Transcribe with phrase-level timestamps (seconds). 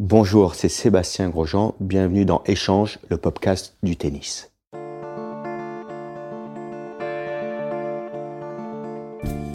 [0.00, 1.76] Bonjour, c'est Sébastien Grosjean.
[1.78, 4.50] Bienvenue dans Échange, le podcast du tennis.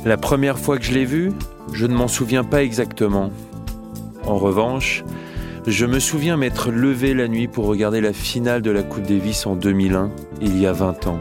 [0.06, 1.34] La première fois que je l'ai vu,
[1.74, 3.32] je ne m'en souviens pas exactement.
[4.26, 5.04] En revanche,
[5.68, 9.46] je me souviens m'être levé la nuit pour regarder la finale de la Coupe Davis
[9.46, 10.10] en 2001,
[10.40, 11.20] il y a 20 ans.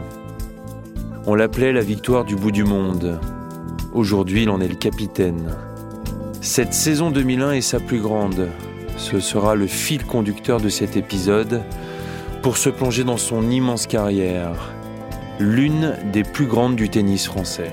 [1.25, 3.19] On l'appelait la victoire du bout du monde.
[3.93, 5.57] Aujourd'hui, il en est le capitaine.
[6.39, 8.47] Cette saison 2001 est sa plus grande.
[8.99, 11.63] Ce sera le fil conducteur de cet épisode
[12.43, 14.73] pour se plonger dans son immense carrière,
[15.39, 17.71] l'une des plus grandes du tennis français.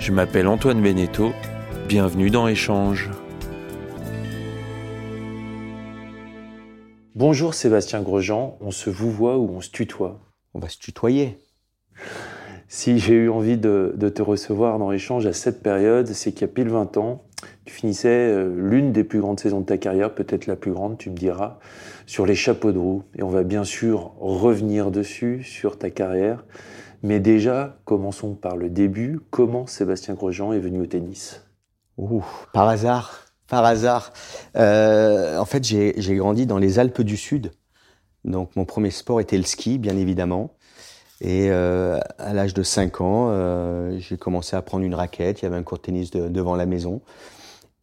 [0.00, 1.30] Je m'appelle Antoine Beneteau,
[1.86, 3.10] bienvenue dans Échange.
[7.14, 10.18] Bonjour Sébastien Grosjean, on se vous voit ou on se tutoie?
[10.52, 11.38] On va se tutoyer.
[12.66, 16.42] Si j'ai eu envie de, de te recevoir dans Échange à cette période, c'est qu'il
[16.42, 17.22] y a pile 20 ans,
[17.64, 20.98] tu finissais euh, l'une des plus grandes saisons de ta carrière, peut-être la plus grande,
[20.98, 21.58] tu me diras,
[22.06, 23.04] sur les chapeaux de roue.
[23.16, 26.44] Et on va bien sûr revenir dessus, sur ta carrière.
[27.02, 29.20] Mais déjà, commençons par le début.
[29.30, 31.46] Comment Sébastien Grosjean est venu au tennis?
[32.52, 34.12] Par hasard, par hasard.
[34.56, 37.52] Euh, en fait, j'ai grandi dans les Alpes du Sud.
[38.24, 40.54] Donc, mon premier sport était le ski, bien évidemment.
[41.22, 45.40] Et euh, à l'âge de 5 ans, j'ai commencé à prendre une raquette.
[45.40, 47.00] Il y avait un court de tennis de- devant la maison.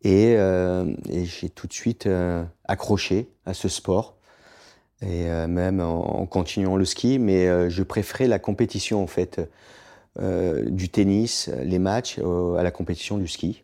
[0.07, 4.15] Et, euh, et j'ai tout de suite euh, accroché à ce sport.
[5.01, 9.41] Et euh, même en, continuant le ski, mais je préférais la compétition en fait,
[10.17, 13.63] du tennis, les matchs, à la compétition du ski.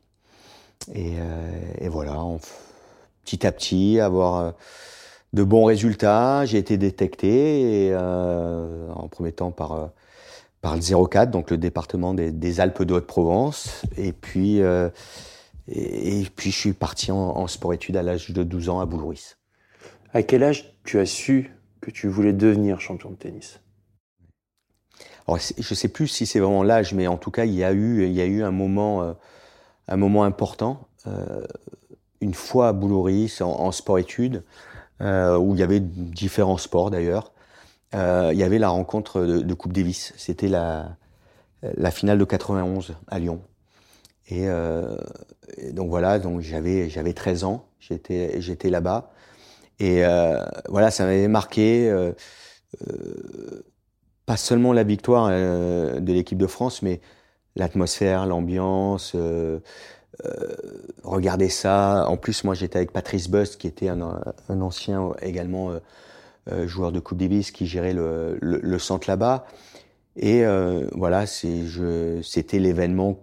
[0.93, 1.15] Et,
[1.87, 2.21] voilà,
[3.23, 4.53] petit à petit, avoir
[5.31, 6.45] de bons résultats.
[6.45, 9.91] J'ai été détecté, en premier temps par,
[10.61, 13.81] par le 04, donc le département des, des Alpes de Haute-Provence.
[13.97, 14.61] Et puis,
[15.67, 18.85] et, et puis je suis parti en, en sport-études à l'âge de 12 ans à
[18.85, 19.35] Boulouris.
[20.13, 21.51] À quel âge tu as su
[21.81, 23.59] que tu voulais devenir champion de tennis?
[25.27, 27.71] Alors, je sais plus si c'est vraiment l'âge, mais en tout cas, il y a
[27.71, 29.13] eu, il y a eu un moment, euh,
[29.87, 30.87] un moment important.
[31.07, 31.43] euh,
[32.21, 34.43] une fois à Boulouris, en, en sport-études,
[35.01, 37.33] euh, où il y avait différents sports d'ailleurs,
[37.93, 40.13] il y avait la rencontre de, de Coupe Davis.
[40.17, 40.97] C'était la,
[41.63, 43.41] la finale de 91 à Lyon.
[44.27, 44.95] Et, euh,
[45.57, 49.11] et donc voilà, donc j'avais j'avais 13 ans, j'étais j'étais là-bas.
[49.79, 50.39] Et euh,
[50.69, 51.89] voilà, ça m'avait marqué.
[51.89, 52.13] euh,
[54.25, 57.01] pas seulement la victoire de l'équipe de France, mais
[57.55, 59.15] l'atmosphère, l'ambiance.
[61.03, 62.05] regarder ça.
[62.07, 65.71] En plus, moi, j'étais avec Patrice Bust, qui était un, un ancien également
[66.65, 69.45] joueur de Coupe Davis, qui gérait le, le, centre là-bas.
[70.15, 70.43] Et
[70.93, 73.19] voilà, c'était l'événement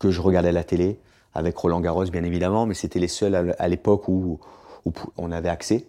[0.00, 0.98] que je regardais à la télé,
[1.32, 4.40] avec Roland Garros, bien évidemment, mais c'était les seuls à, l'époque où,
[4.84, 5.86] où on avait accès.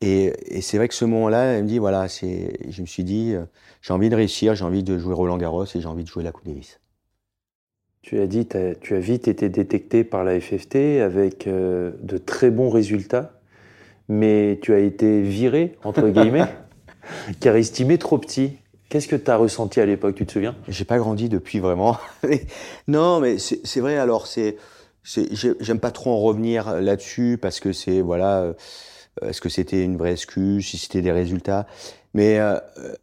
[0.00, 3.34] Et, et c'est vrai que ce moment-là, elle me dit, voilà, je me suis dit,
[3.34, 3.44] euh,
[3.82, 6.24] j'ai envie de réussir, j'ai envie de jouer Roland Garros et j'ai envie de jouer
[6.24, 6.80] la Coupe Davis.
[8.02, 8.48] Tu as dit,
[8.80, 13.40] tu as vite été détecté par la FFT avec euh, de très bons résultats,
[14.08, 16.48] mais tu as été viré, entre guillemets,
[17.40, 18.58] car estimé trop petit.
[18.92, 20.54] Qu'est-ce que tu as ressenti à l'époque, tu te souviens?
[20.68, 21.96] J'ai pas grandi depuis vraiment.
[22.88, 23.96] Non, mais c'est vrai.
[23.96, 24.58] Alors c'est,
[25.02, 28.52] c'est- j'ai- j'aime pas trop en revenir là-dessus parce que c'est voilà, euh,
[29.22, 31.66] est-ce que c'était une vraie excuse, si c'était des résultats.
[32.12, 32.94] Mais euh, euh,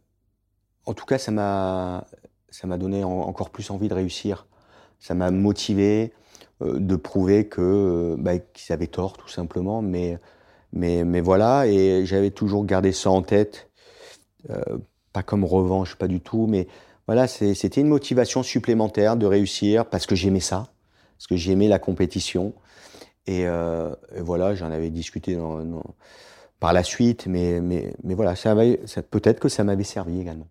[0.86, 2.06] en tout cas, ça m'a,
[2.50, 4.46] ça m'a donné en- encore plus envie de réussir.
[5.00, 6.12] Ça m'a motivé
[6.62, 9.82] de prouver que bah, qu'ils avaient tort, tout simplement.
[9.82, 10.18] Mais
[10.72, 13.70] mais mais voilà, et j'avais toujours gardé ça en tête.
[15.12, 16.66] Pas comme revanche, pas du tout, mais
[17.06, 20.68] voilà, c'était une motivation supplémentaire de réussir parce que j'aimais ça,
[21.16, 22.54] parce que j'aimais la compétition.
[23.26, 25.94] Et, euh, et voilà, j'en avais discuté dans- dans-
[26.58, 28.54] par la suite, mais, mais, mais voilà, ça,
[28.86, 30.48] ça- peut-être que ça m'avait servi également.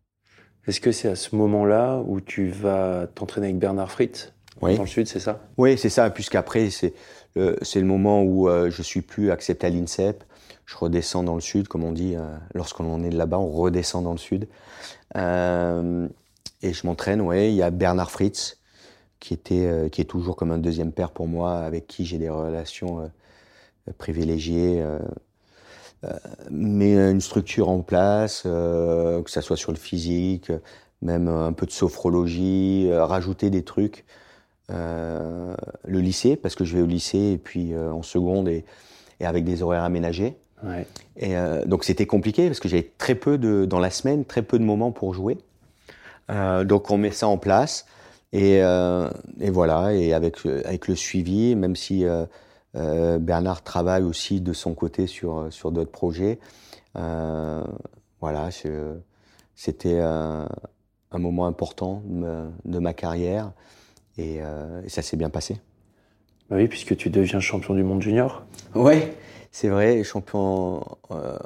[0.67, 4.33] Est-ce que c'est à ce moment-là où tu vas t'entraîner avec Bernard Fritz?
[4.61, 4.75] Oui.
[4.75, 5.39] dans le sud, c'est ça?
[5.57, 6.94] Oui, c'est ça, puisqu'après, c'est
[7.35, 10.23] le, c'est le moment où euh, je suis plus accepté à l'INSEP.
[10.69, 12.21] Je redescends dans le sud, comme on dit, euh,
[12.54, 14.48] lorsqu'on est là-bas, on redescend dans le sud.
[15.16, 16.07] Euh,
[16.62, 18.60] et je m'entraîne, ouais, il y a Bernard Fritz,
[19.19, 22.30] qui, était, qui est toujours comme un deuxième père pour moi, avec qui j'ai des
[22.30, 23.10] relations
[23.98, 24.86] privilégiées.
[26.51, 30.51] mais une structure en place, que ça soit sur le physique,
[31.01, 34.06] même un peu de sophrologie, rajouter des trucs.
[34.69, 35.56] le
[35.86, 38.66] lycée, parce que je vais au lycée et puis en seconde et
[39.19, 40.38] avec des horaires aménagés.
[41.17, 44.41] Et euh, donc c'était compliqué parce que j'avais très peu de dans la semaine, très
[44.41, 45.38] peu de moments pour jouer.
[46.29, 47.85] Euh, donc on met ça en place
[48.33, 49.09] et, euh,
[49.39, 52.06] et voilà et avec avec le suivi, même si
[52.73, 56.39] Bernard travaille aussi de son côté sur sur d'autres projets.
[56.94, 58.50] voilà,
[59.56, 60.47] c'était un,
[61.11, 63.51] un, moment important de ma, carrière
[64.17, 65.57] et, et ça s'est bien passé.
[66.51, 68.44] Oui, puisque tu deviens champion du monde junior.
[68.73, 69.13] Ouais.
[69.51, 71.38] C'est vrai, champion euh,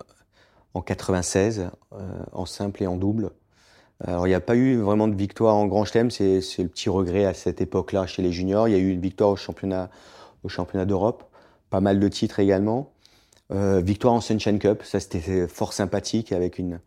[0.74, 1.98] en 96, euh,
[2.32, 3.32] en simple et en double.
[4.06, 6.90] Alors, il n'y a pas eu vraiment de victoire en Grand Chelem, c'est le petit
[6.90, 8.68] regret à cette époque-là chez les juniors.
[8.68, 9.90] Il y a eu une victoire au championnat,
[10.44, 11.24] au championnat d'Europe,
[11.70, 12.92] pas mal de titres également.
[13.52, 16.80] Euh, victoire en Sunshine Cup, ça c'était fort sympathique avec une,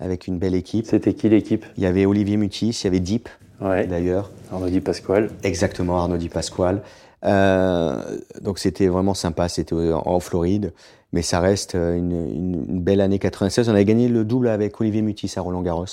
[0.00, 0.86] avec une belle équipe.
[0.86, 1.64] C'était qui l'équipe?
[1.76, 3.28] Il y avait Olivier Mutis, il y avait Deep
[3.60, 3.86] ouais.
[3.86, 4.30] d'ailleurs.
[4.50, 5.30] Arnaud Di Pasquale.
[5.42, 6.82] Exactement, Arnaud Di Pasquale.
[7.24, 10.72] Euh, donc c'était vraiment sympa, c'était en Floride,
[11.12, 13.68] mais ça reste une, une, belle année 96.
[13.68, 15.86] On avait gagné le double avec Olivier Mutis à Roland Garros.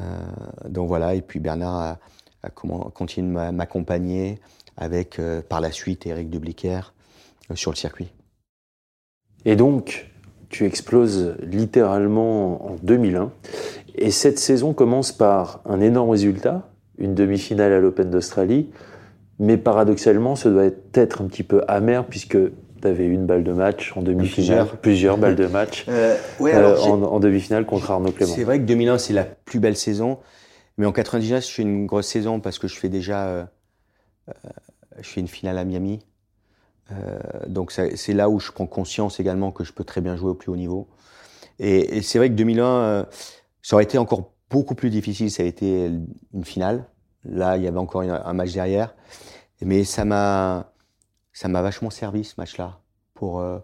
[0.00, 0.04] Euh,
[0.68, 1.98] donc voilà, et puis Bernard a,
[2.42, 4.38] a continué de m'accompagner
[4.76, 6.80] avec euh, par la suite Eric Dubliquer
[7.50, 8.08] euh, sur le circuit.
[9.44, 10.10] Et donc,
[10.48, 13.32] tu exploses littéralement en 2001.
[13.96, 18.70] Et cette saison commence par un énorme résultat, une demi-finale à l'Open d'Australie,
[19.38, 22.36] mais paradoxalement, ça doit être un petit peu amer puisque
[22.80, 25.16] tu avais une balle de match en demi-finale, plusieurs.
[25.16, 28.34] balles de match euh, euh, en, demi-finale contre Arnaud Clément.
[28.34, 30.18] C'est vrai que 2001, c'est la plus belle saison.
[30.76, 33.44] Mais en 99, je fais une grosse saison parce que je fais déjà euh,
[35.00, 36.00] je fais une finale à Miami.
[37.46, 40.34] donc c'est là où je prends conscience également que je peux très bien jouer au
[40.34, 40.88] plus haut niveau.
[41.58, 43.06] Et, c'est vrai que 2001,
[43.62, 45.30] ça aurait été encore beaucoup plus difficile.
[45.30, 45.90] Ça a été
[46.32, 46.84] une finale.
[47.24, 48.94] Là, il y avait encore un match derrière.
[49.60, 50.72] Mais ça m'a,
[51.32, 52.78] ça m'a vachement servi ce match-là
[53.22, 53.58] euh,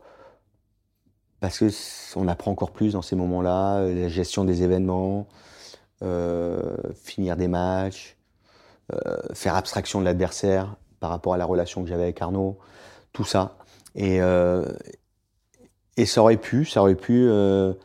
[1.41, 1.69] parce que
[2.17, 5.29] on apprend encore plus dans ces moments-là, euh, la gestion des événements,
[6.03, 8.17] euh, finir des matchs,
[9.33, 12.59] faire abstraction de l'adversaire par rapport à la relation que j'avais avec Arnaud,
[13.13, 13.57] tout ça.
[13.95, 14.21] Et
[15.97, 17.77] et ça aurait pu, ça aurait pu me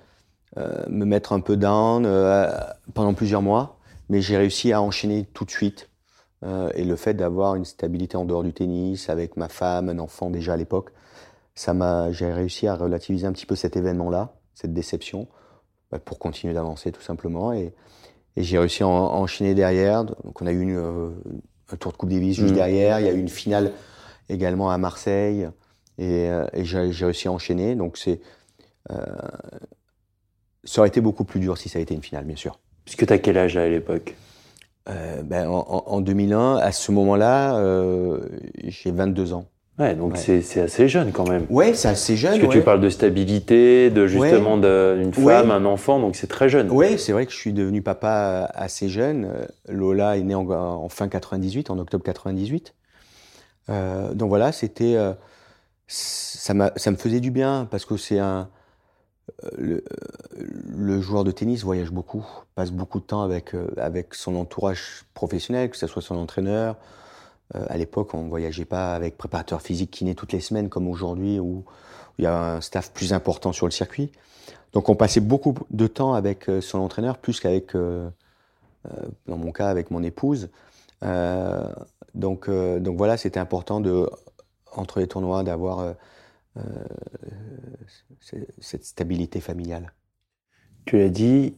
[1.05, 2.03] mettre un peu down
[2.93, 3.78] pendant plusieurs mois,
[4.09, 5.89] mais j'ai réussi à enchaîner tout de suite
[6.43, 9.99] euh, et le fait d'avoir une stabilité en dehors du tennis, avec ma femme, un
[9.99, 10.91] enfant déjà à l'époque,
[11.55, 15.27] ça m'a, j'ai réussi à relativiser un petit peu cet événement-là, cette déception,
[15.91, 17.53] bah, pour continuer d'avancer tout simplement.
[17.53, 17.73] Et,
[18.35, 20.05] et j'ai réussi à, enchaîner derrière.
[20.05, 21.09] Donc on a eu une, euh,
[21.71, 22.55] un tour de Coupe Davis juste mmh.
[22.55, 22.99] derrière.
[22.99, 23.73] Il y a eu une finale
[24.29, 25.49] également à Marseille.
[25.97, 27.75] Et, euh, et j'ai réussi à enchaîner.
[27.75, 28.21] Donc c'est,
[30.63, 32.57] ça aurait été beaucoup plus dur si ça a été une finale, bien sûr.
[32.89, 34.15] Puisque tu as quel âge à l'époque?
[34.89, 38.19] Euh, ben, en, 2001, à ce moment-là, euh,
[38.65, 39.45] j'ai 22 ans.
[39.77, 41.45] Ouais, donc c'est assez jeune quand même.
[41.51, 42.39] Ouais, c'est assez jeune.
[42.39, 46.49] Parce que tu parles de stabilité, de justement d'une femme, un enfant, donc c'est très
[46.49, 46.67] jeune.
[46.71, 49.29] Oui, c'est vrai que je suis devenu papa assez jeune.
[49.67, 52.73] Lola est née en, fin 98, en octobre 98.
[53.69, 55.13] Euh, donc voilà, c'était, euh,
[55.85, 58.49] ça, ça me faisait du bien parce que c'est un,
[59.57, 59.83] le,
[60.67, 65.03] le, joueur de tennis voyage beaucoup, passe beaucoup de temps avec, euh, avec son entourage
[65.13, 66.75] professionnel, que ce soit son entraîneur.
[67.55, 70.87] Euh, à l'époque, on ne voyageait pas avec préparateur physique kiné toutes les semaines comme
[70.87, 71.65] aujourd'hui où
[72.17, 74.11] il y a un staff plus important sur le circuit.
[74.73, 79.67] Donc on passait beaucoup de temps avec euh, son entraîneur, plus qu'avec, dans mon cas,
[79.67, 80.49] avec mon épouse.
[81.01, 84.09] donc, donc voilà, c'était important de,
[84.71, 85.95] entre les tournois d'avoir
[88.59, 89.93] cette stabilité familiale.
[90.85, 91.55] Tu l'as dit,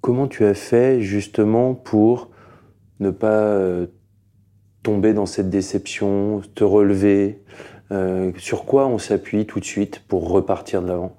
[0.00, 2.30] comment tu as fait justement pour
[3.00, 3.86] ne pas euh,
[4.82, 7.42] tomber dans cette déception, te relever
[7.90, 11.16] euh, Sur quoi on s'appuie tout de suite pour repartir de l'avant?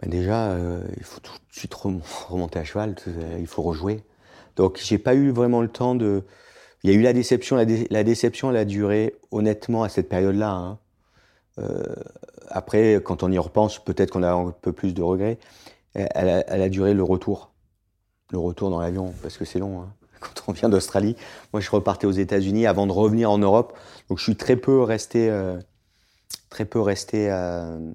[0.00, 1.74] Ben Déjà, euh, il faut tout de suite
[2.28, 2.94] remonter à cheval,
[3.38, 4.04] il faut rejouer.
[4.56, 6.22] Donc j'ai pas eu vraiment le temps de...
[6.82, 10.50] Il y a eu la déception, la, déception elle a duré honnêtement à cette période-là.
[10.50, 10.78] Hein.
[12.48, 15.38] Après, quand on y repense, peut-être qu'on a un peu plus de regrets
[15.94, 17.52] elle a, duré le retour.
[18.30, 19.82] Le retour dans l'avion, parce que c'est long.
[19.82, 19.94] Hein.
[20.20, 21.16] Quand on vient d'Australie,
[21.52, 23.78] moi je repartais aux États-Unis avant de revenir en Europe.
[24.08, 25.60] Donc je suis très peu resté, euh,
[26.48, 27.92] très peu resté à, euh,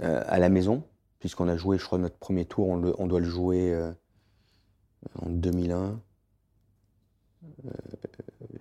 [0.00, 0.84] à la maison,
[1.18, 3.90] puisqu'on a joué, je crois, notre premier tour, on, doit le jouer euh,
[5.20, 5.98] en 2001.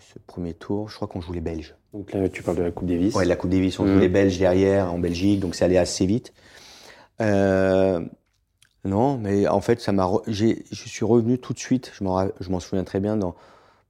[0.02, 1.76] Ce premier tour, je crois qu'on joue les Belges.
[1.94, 3.14] Donc là, tu parles de la Coupe Davis.
[3.16, 3.94] Ouais, la Coupe Davis, on Mhm.
[3.94, 6.34] joue les Belges derrière en Belgique, donc ça allait assez vite.
[7.22, 8.00] Euh,
[8.86, 10.06] non, mais en fait, ça m'a.
[10.06, 11.92] re- j'ai- Je suis revenu tout de suite.
[11.98, 13.36] Je m'en, souviens très bien dans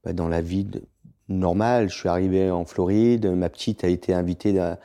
[0.04, 0.82] bah, dans la vie de-
[1.28, 1.88] normale.
[1.88, 3.26] Je suis arrivé en Floride.
[3.26, 4.78] Ma petite a été invitée à,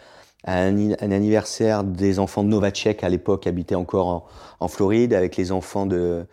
[0.45, 4.25] à un, anniversaire des enfants de Novacek à l'époque, habitaient encore en,
[4.59, 6.25] en Floride, avec les enfants de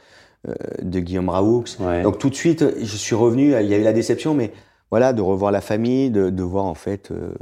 [0.46, 1.64] euh, de Guillaume Raoux.
[1.80, 2.02] Ouais.
[2.02, 3.58] Donc tout de suite, je suis revenu.
[3.60, 4.52] Il y a eu la déception, mais
[4.94, 7.34] voilà, de revoir la famille, de, de voir en fait, euh,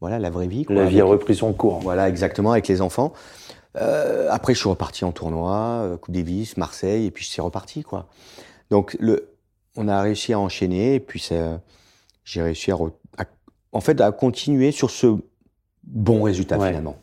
[0.00, 0.64] voilà, la vraie vie.
[0.64, 1.80] quoi, la vie a repris son cours.
[1.80, 3.12] voilà, exactement, avec les enfants.
[3.76, 7.82] Euh, après, je suis reparti en tournoi, euh, Coupe Davis, Marseille, et puis c'est reparti,
[7.82, 8.06] quoi.
[8.70, 9.34] Donc, le,
[9.76, 11.28] on a réussi à enchaîner, et puis
[12.22, 12.76] j'ai réussi à,
[13.72, 15.16] en fait, à continuer sur ce
[15.82, 16.68] bon résultat Ouais.
[16.68, 16.94] finalement.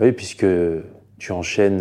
[0.00, 0.46] Oui, puisque
[1.18, 1.80] tu enchaînes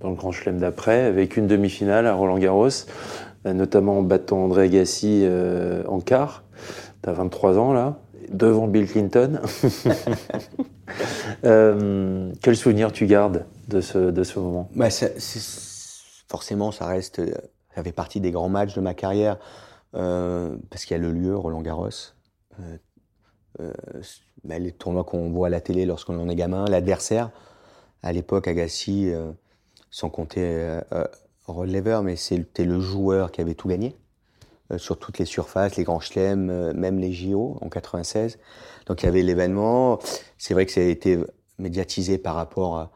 [0.00, 4.44] dans le Grand Chelem d'après avec une demi-finale à Roland Garros, euh, notamment en battant
[4.44, 6.44] André Agassi euh, en quart.
[7.02, 7.98] Tu as 23 ans là,
[8.30, 9.40] devant Bill Clinton.
[11.44, 14.68] Euh, quel souvenir tu gardes de ce, de ce moment?
[14.74, 15.06] Bah, ça-
[16.28, 17.32] forcément, ça reste, euh,
[17.74, 19.38] ça fait partie des grands matchs de ma carrière
[19.94, 21.88] euh, parce qu'il y a le lieu, Roland Garros.
[22.58, 22.76] Euh,
[23.60, 23.72] euh,
[24.44, 27.30] bah, les tournois qu'on voit à la télé lorsqu'on en est gamin, l'adversaire.
[28.02, 29.30] À l'époque, Agassi, euh,
[29.90, 30.80] sans compter
[31.66, 33.96] Laver, mais c'était le joueur qui avait tout gagné
[34.72, 38.38] euh, sur toutes les surfaces, les grands chelems, euh, même les JO en 96.
[38.86, 39.98] Donc il y avait l'événement.
[40.38, 41.18] C'est vrai que ça a été
[41.58, 42.92] médiatisé par rapport à,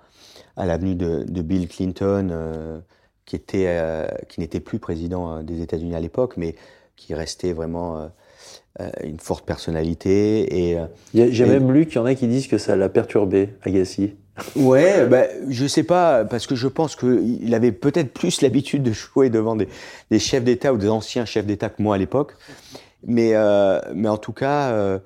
[0.56, 2.80] à l'avenue de, de Bill Clinton, euh,
[3.26, 6.56] qui était, qui n'était plus président des États-Unis à l'époque, mais
[6.94, 8.10] qui restait vraiment
[9.02, 10.72] une forte personnalité.
[10.72, 10.78] Et
[11.14, 14.16] J'ai même lu qu'il y en a qui disent que ça l'a perturbé, Agassi.
[14.56, 18.92] Ouais, bah, je sais pas, parce que je pense qu'il avait peut-être plus l'habitude de
[18.92, 19.68] jouer devant des,
[20.10, 22.32] des chefs d'État ou des anciens chefs d'État que moi à l'époque.
[23.06, 24.98] Mais, euh, mais en tout cas, euh,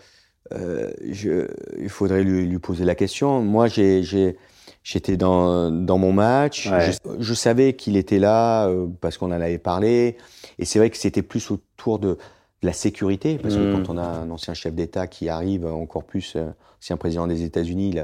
[0.52, 1.46] euh, je,
[1.78, 3.42] il faudrait lui, lui poser la question.
[3.42, 6.70] Moi, j'étais dans, dans mon match.
[6.70, 6.92] Ouais.
[6.92, 8.70] Je, je savais qu'il était là
[9.00, 10.16] parce qu'on en avait parlé.
[10.58, 12.16] Et c'est vrai que c'était plus autour de,
[12.62, 13.72] de la sécurité, parce que Mm.
[13.84, 16.36] quand on a un ancien chef d'État qui arrive, encore plus
[16.80, 17.96] ancien président des États-Unis,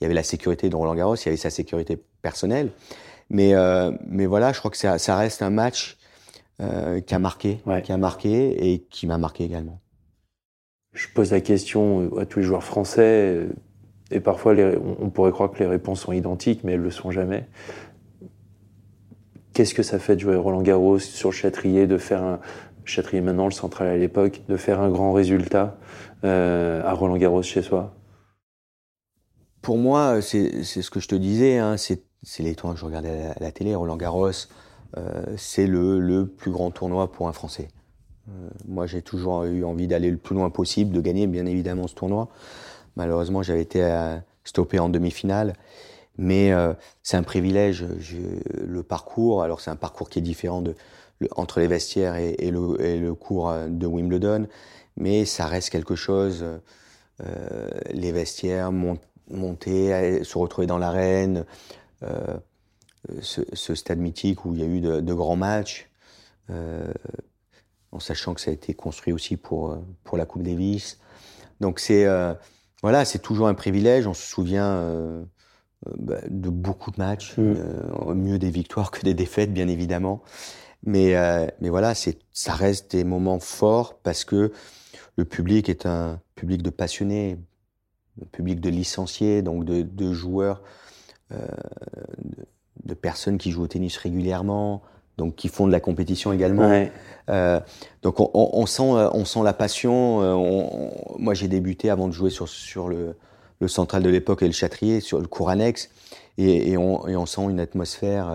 [0.00, 2.70] il, y avait la sécurité de Roland Garros, il y avait sa sécurité personnelle.
[3.30, 5.96] Mais, euh, mais voilà, je crois que ça, ça reste un match
[6.60, 7.82] euh, qui a marqué, Ouais.
[7.82, 9.80] qui a marqué et qui m'a marqué également.
[10.92, 13.48] Je pose la question à tous les joueurs français, euh,
[14.10, 16.90] et parfois les- on- pourrait croire que les réponses sont identiques, mais elles ne le
[16.90, 17.46] sont jamais.
[19.52, 22.40] Qu'est-ce que ça fait de jouer Roland Garros sur le Châtrier, de faire un
[22.84, 25.76] Châtrier maintenant, le central à l'époque, de faire un grand résultat
[26.24, 27.92] euh, à Roland Garros chez soi?
[29.66, 32.04] Pour moi, c'est c'est ce que je te disais, hein, c'est
[32.38, 33.74] les tournois que je regardais à la, télé.
[33.74, 34.30] Roland Garros,
[34.96, 37.66] euh, c'est le, plus grand tournoi pour un Français.
[38.28, 41.88] Euh, moi, j'ai toujours eu envie d'aller le plus loin possible, de gagner bien évidemment
[41.88, 42.28] ce tournoi.
[42.94, 45.54] Malheureusement, j'avais été euh, stoppé en demi-finale.
[46.16, 47.84] Mais euh, c'est un privilège.
[48.54, 50.62] Le parcours, alors c'est un parcours qui est différent
[51.34, 54.46] entre les vestiaires et, le, et le cours euh, de Wimbledon,
[54.96, 56.44] mais ça reste quelque chose.
[57.20, 58.98] euh, les vestiaires, mon-
[59.30, 61.44] monter, se retrouver dans l'arène,
[62.02, 62.36] euh,
[63.20, 65.88] ce, ce stade mythique où il y a eu de, de grands matchs,
[66.50, 66.92] euh,
[67.92, 70.98] en sachant que ça a été construit aussi pour, euh, pour la Coupe Davis.
[71.60, 72.34] Donc c'est euh,
[72.82, 74.06] voilà, c'est toujours un privilège.
[74.06, 75.24] On se souvient
[75.98, 77.54] bah, de beaucoup de matchs, Mm.
[77.56, 80.22] euh, mieux des victoires que des défaites, bien évidemment.
[80.84, 81.14] Mais,
[81.60, 84.52] mais voilà, ça reste des moments forts parce que
[85.16, 87.38] le public est un public de passionnés,
[88.32, 90.62] public de licenciés, donc de, de joueurs,
[91.32, 91.38] euh,
[92.24, 92.44] de,
[92.84, 94.82] de personnes qui jouent au tennis régulièrement,
[95.18, 96.68] donc qui font de la compétition également.
[96.68, 96.92] Ouais.
[97.30, 97.58] Euh,
[98.02, 100.18] donc on, on- on sent, euh, on sent la passion.
[100.18, 103.16] on- on- moi j'ai débuté avant de jouer sur, sur le,
[103.60, 105.88] le central de l'époque et le Châtrier, sur le cours annexe,
[106.38, 108.28] et, et on, et on sent une atmosphère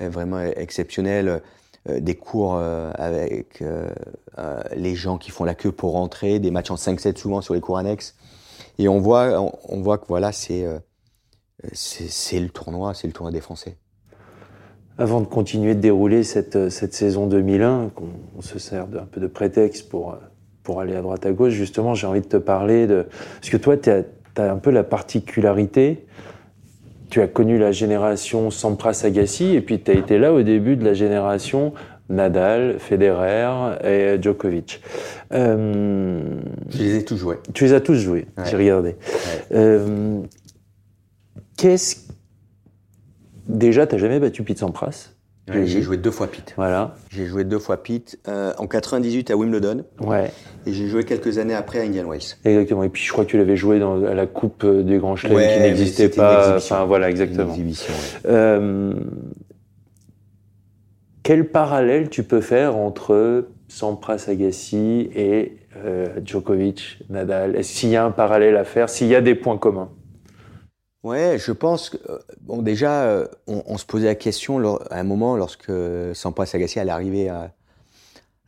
[0.00, 1.28] euh, vraiment exceptionnelle.
[1.28, 1.40] euh,
[2.00, 2.56] des cours
[2.96, 3.62] avec
[4.74, 7.60] les gens qui font la queue pour rentrer, des matchs en 5-7 souvent sur les
[7.60, 8.16] cours annexes.
[8.78, 10.78] Et on voit, on, voit que voilà, c'est euh,
[11.72, 13.76] c'est c'est le tournoi, c'est le tournoi des Français.
[14.98, 19.20] Avant de continuer de dérouler cette, cette saison 2001, qu'on on se sert d'un peu
[19.20, 20.16] de prétexte pour, euh,
[20.62, 23.06] pour aller à droite à gauche, justement, j'ai envie de te parler de...
[23.34, 24.04] Parce que toi, tu as,
[24.38, 26.06] un peu la particularité,
[27.10, 30.84] tu as connu la génération Sampras-Agassi, et puis tu as été là au début de
[30.84, 31.74] la génération
[32.08, 34.80] Nadal, Federer et Djokovic.
[35.32, 36.20] Euh,
[36.70, 37.36] Je les ai tous joués.
[37.54, 38.44] tu les as tous joués, Ouais.
[38.48, 38.96] j'ai regardé.
[39.52, 40.20] Euh,
[41.56, 41.96] Qu'est-ce
[43.48, 45.10] Déjà, t'as jamais battu Pete Sampras?
[45.48, 46.54] J'ai joué deux fois Pete.
[46.56, 46.96] Voilà.
[47.08, 49.84] J'ai joué deux fois Pete euh, en 98 à Wimbledon.
[50.00, 50.32] Ouais.
[50.66, 52.34] Et j'ai joué quelques années après à Indian Wells.
[52.44, 52.82] Exactement.
[52.82, 55.38] Et puis je crois que tu l'avais joué dans à la Coupe des Grands Chelems
[55.38, 56.56] qui n'existait pas.
[56.56, 57.44] Enfin voilà, exactement.
[57.44, 57.94] Une exhibition,
[61.26, 67.56] quel parallèle tu peux faire entre Sampras Agassi et euh, Djokovic, Nadal?
[67.56, 69.88] Est-ce qu'il y a un parallèle à faire S'il y a des points communs?
[71.02, 75.02] Ouais, je pense que euh, bon déjà euh, on, se posait la question à un
[75.02, 75.72] moment lorsque
[76.14, 77.50] Sampras Agassi allait arriver à,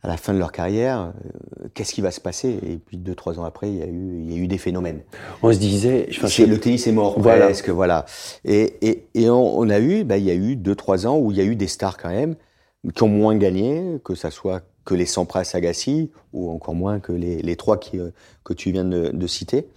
[0.01, 1.11] à la fin de leur carrière,
[1.73, 2.59] qu'est-ce qui va se passer?
[2.65, 4.57] Et puis deux trois ans après, il y a eu il y a eu des
[4.57, 5.01] phénomènes.
[5.43, 7.47] On se disait, enfin, le tennis est mort voilà.
[7.47, 8.05] presque, voilà.
[8.45, 11.31] Et, et, et on, a eu, bah, il y a eu deux trois ans où
[11.31, 12.37] il y a eu des stars quand même
[12.93, 17.11] qui ont moins gagné, que ça soit que les Sampras Agassi, ou encore moins que
[17.11, 18.09] les, les trois qui, euh,
[18.43, 19.67] que tu viens de, de, citer.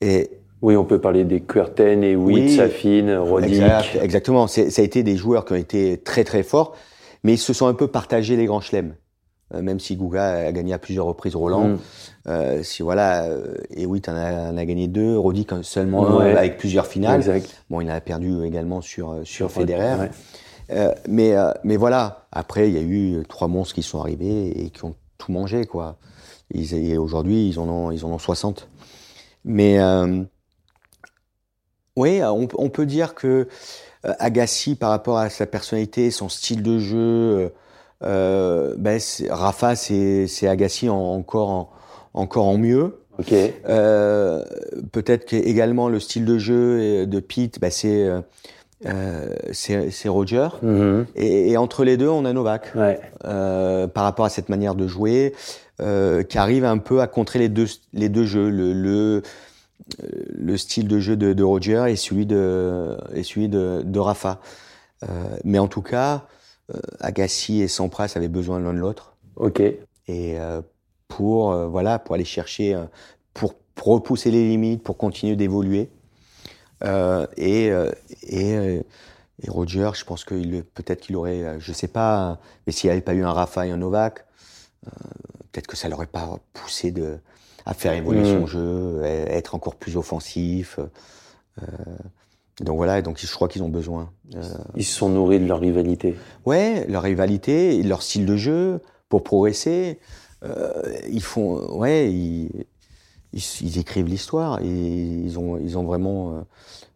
[0.00, 0.30] Et
[0.60, 3.62] oui, on peut parler des Kurten et oui, Safin, Roddick.
[4.02, 4.46] exactement.
[4.46, 6.76] Ça a été des joueurs qui ont été très très forts,
[7.24, 8.94] mais ils se sont un peu partagés les grands chelems.
[9.54, 11.78] Euh, même si Gouga a gagné à plusieurs reprises Roland, mm.
[12.26, 13.28] euh, si voilà,
[13.70, 17.20] et Witt en a, en gagné deux, Roddick seulement avec plusieurs finales.
[17.20, 17.62] Exact.
[17.70, 20.00] Bon, il en a perdu également sur sur Federer.
[20.00, 20.10] Ouais.
[20.70, 24.48] Euh, mais, euh, mais voilà, après, il y a eu trois monstres qui sont arrivés
[24.64, 25.96] et qui ont tout mangé, quoi.
[26.52, 28.68] Ils, aujourd'hui, ils en ont, ils en ont 60.
[29.44, 30.22] Mais euh,
[31.96, 33.48] oui, on, on, peut dire que
[34.02, 37.52] Agassi, par rapport à sa personnalité, son style de jeu,
[38.00, 41.70] ben Rafa, c'est Agassi en, encore, en,
[42.14, 43.00] encore en mieux.
[43.18, 43.32] Ok.
[43.32, 44.44] Euh,
[44.92, 48.08] Peut-être qu'également le style de jeu de Pete, ben c'est
[48.84, 50.48] euh, c'est Roger.
[50.62, 51.06] Mhm.
[51.16, 52.72] et, et, entre les deux, on a Novak.
[52.74, 53.00] Ouais.
[53.24, 55.34] Euh, par rapport à cette manière de jouer,
[55.80, 59.22] euh, qui arrive un peu à contrer les deux, les deux jeux, le, le,
[60.34, 64.40] le style de jeu de, de, Roger et celui de, et celui de, de Rafa.
[65.44, 66.26] Mais en tout cas,
[67.00, 69.14] Agassi et Sampras avaient besoin l'un de l'autre.
[69.36, 69.62] Ok.
[70.08, 70.36] Et
[71.08, 72.76] pour voilà, pour aller chercher,
[73.34, 75.90] pour, pour repousser les limites, pour continuer d'évoluer.
[76.84, 77.90] Euh, et, euh,
[78.22, 78.82] et, euh,
[79.42, 83.00] et, Roger, je pense qu'il peut-être qu'il aurait, je sais pas, mais s'il n'y avait
[83.00, 84.24] pas eu un Rafa et un Novak,
[85.52, 87.18] peut-être que ça l'aurait pas poussé de,
[87.64, 88.46] à faire évoluer son mmh.
[88.46, 90.78] jeu, être encore plus offensif.
[92.60, 94.10] donc voilà, donc je crois qu'ils ont besoin.
[94.74, 96.16] Ils se sont nourris de leur rivalité.
[96.44, 99.98] Ouais, leur rivalité, leur style de jeu pour progresser.
[101.10, 102.66] ils font, ouais, ils,
[103.60, 106.30] ils, écrivent l'histoire ils ont, vraiment.
[106.30, 106.40] Euh,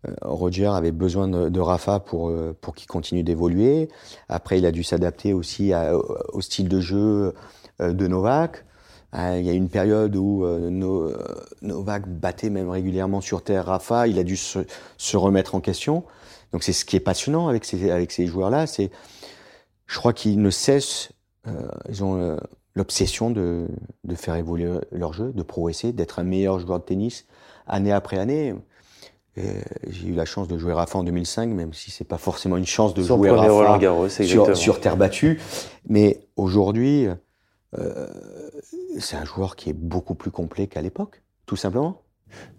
[0.09, 3.88] euh, Roger avait besoin de, Rafa pour euh, pour qu'il continue d'évoluer.
[4.29, 5.72] Après, il a dû s'adapter aussi
[6.33, 7.35] au style de jeu
[7.81, 8.64] de Novak.
[9.12, 10.46] Il y a une période où
[11.62, 14.07] Novak battait même régulièrement sur terre Rafa.
[14.07, 14.61] Il a dû se,
[14.96, 16.05] se remettre en question.
[16.53, 18.90] Donc c'est ce qui est passionnant avec ces avec ces joueurs-là, c'est
[19.87, 21.11] je crois qu'ils ne cessent.
[21.88, 22.38] ils ont
[22.80, 23.68] l'obsession de,
[24.04, 27.26] de, faire évoluer leur jeu, de progresser, d'être un meilleur joueur de tennis
[27.66, 28.54] année après année.
[29.36, 32.66] J'ai eu la chance de jouer Rafa en 2005, même si c'est pas forcément une
[32.66, 35.40] chance de jouer Rafa Garros, sur, sur, terre battue.
[35.88, 37.06] Mais aujourd'hui,
[37.78, 38.08] euh,
[38.98, 42.02] c'est un joueur qui est beaucoup plus complet qu'à l'époque, tout simplement.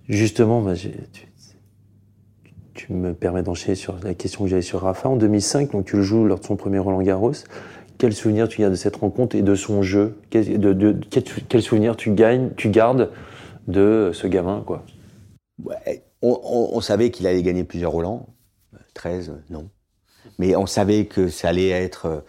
[0.08, 0.92] Justement, bah, tu,
[2.74, 5.10] tu, me permets d'enchaîner sur la question que j'avais sur Rafa.
[5.10, 7.34] En 2005, donc tu le joues lors de son premier Roland Garros.
[8.02, 10.18] Quel souvenir tu gardes de cette rencontre et de son jeu?
[10.32, 13.12] Quel, souvenir tu, gagnes, tu gardes
[13.68, 14.84] de ce gamin quoi?
[16.24, 18.26] On, savait qu'il allait gagner plusieurs Roland.
[18.96, 19.70] 13, non.
[20.40, 22.24] Mais on savait que ça allait être,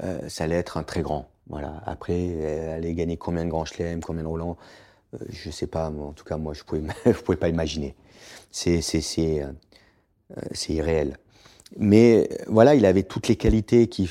[0.00, 1.28] euh, ça allait être un très grand.
[1.48, 1.82] Voilà.
[1.86, 4.58] Après, elle allait gagner combien de grands chelems, combien de Roland,
[5.14, 5.90] euh, je sais pas.
[5.90, 6.62] en tout cas, moi, je
[7.04, 7.96] je pouvais pas imaginer.
[8.52, 8.78] C'est,
[9.18, 9.52] euh,
[10.52, 11.16] c'est irréel.
[11.76, 14.08] Mais voilà, il avait toutes les qualités qui,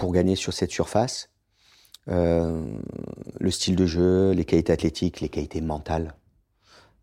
[0.00, 1.28] pour gagner sur cette surface.
[2.08, 2.64] Euh,
[3.38, 6.14] le style de jeu, les qualités athlétiques, les qualités mentales.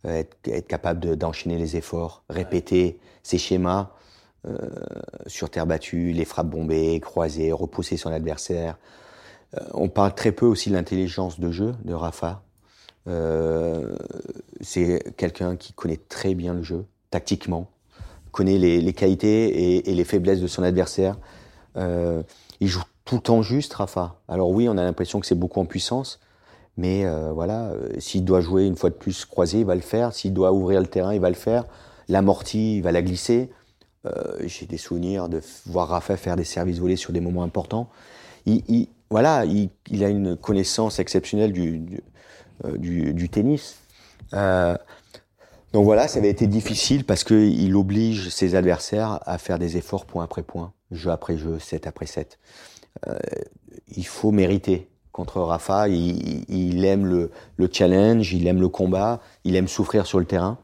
[0.06, 3.92] Euh, être, capable d'enchaîner les efforts, répéter ses schémas
[4.48, 4.58] euh,
[5.28, 8.78] sur terre battue, les frappes bombées, croisées, repousser son adversaire.
[9.74, 12.44] On parle très peu aussi de l'intelligence de jeu de Rafa.
[14.60, 17.72] C'est quelqu'un qui connaît très bien le jeu, tactiquement,
[18.32, 21.16] connaît les, les qualités et, et, les faiblesses de son adversaire.
[22.60, 24.20] Il joue tout le temps juste, Rafa.
[24.28, 26.20] Alors oui, on a l'impression que c'est beaucoup en puissance,
[26.76, 29.82] mais euh, voilà, euh, s'il doit jouer une fois de plus croisé, il va le
[29.82, 30.14] faire.
[30.14, 31.66] S'il doit ouvrir le terrain, il va le faire.
[32.10, 33.50] L'amorti, il va la glisser.
[34.06, 37.90] Euh, J'ai des souvenirs de voir Rafa faire des services volés sur des moments importants.
[38.46, 39.70] Il, il voilà, il,
[40.04, 43.78] a une connaissance exceptionnelle du tennis.
[45.78, 50.08] Donc voilà, ça avait été difficile parce qu'il oblige ses adversaires à faire des efforts
[50.08, 52.40] point après point, jeu après jeu, set après set.
[53.06, 53.20] Euh,
[53.96, 54.90] il faut mériter.
[55.12, 57.30] Contre Rafa, il, aime le,
[57.72, 60.58] challenge, il aime le combat, il aime souffrir sur le terrain.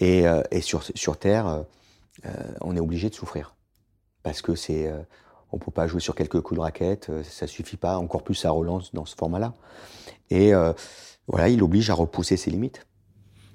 [0.00, 1.64] Et, euh, sur, terre,
[2.26, 3.54] euh, on est obligé de souffrir.
[4.22, 4.52] Parce que
[5.50, 8.50] on peut pas jouer sur quelques coups de raquette, ça suffit pas, encore plus ça
[8.50, 9.54] relance dans ce format-là.
[10.28, 10.52] Et
[11.26, 12.86] voilà, il oblige à repousser ses limites.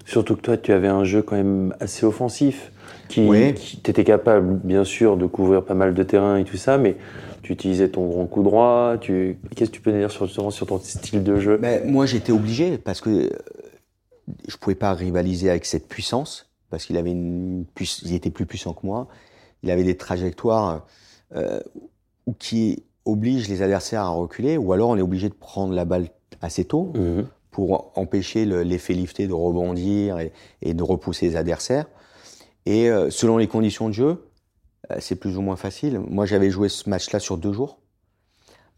[0.04, 2.72] Surtout que toi, tu avais un jeu quand même assez offensif,
[3.08, 6.78] qui, qui t'étais capable, bien sûr, de couvrir pas mal de terrain et tout ça,
[6.78, 6.96] mais
[7.42, 8.96] tu utilisais ton grand coup droit.
[9.00, 9.38] Tu...
[9.54, 11.58] Qu'est-ce que tu peux dire sur, sur ton style de jeu?
[11.58, 13.30] Ben, Moi, j'étais obligé parce que euh,
[14.48, 17.64] je pouvais pas rivaliser avec cette puissance, parce qu'il avait une
[18.04, 19.08] il était plus puissant que moi.
[19.62, 20.86] Il avait des trajectoires
[21.36, 21.60] euh,
[22.38, 26.08] qui obligent les adversaires à reculer, ou alors on est obligé de prendre la balle
[26.40, 26.92] assez tôt.
[26.94, 30.18] Mhm pour empêcher l'effet lifté de rebondir
[30.62, 31.86] et, de repousser les adversaires.
[32.66, 34.30] Et euh, selon les conditions de jeu,
[34.90, 36.00] euh, c'est plus ou moins facile.
[36.00, 37.78] Moi, j'avais joué ce match-là sur deux jours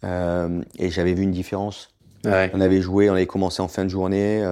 [0.03, 1.91] euh, et j'avais vu une différence.
[2.27, 4.43] On avait joué, on avait commencé en fin de journée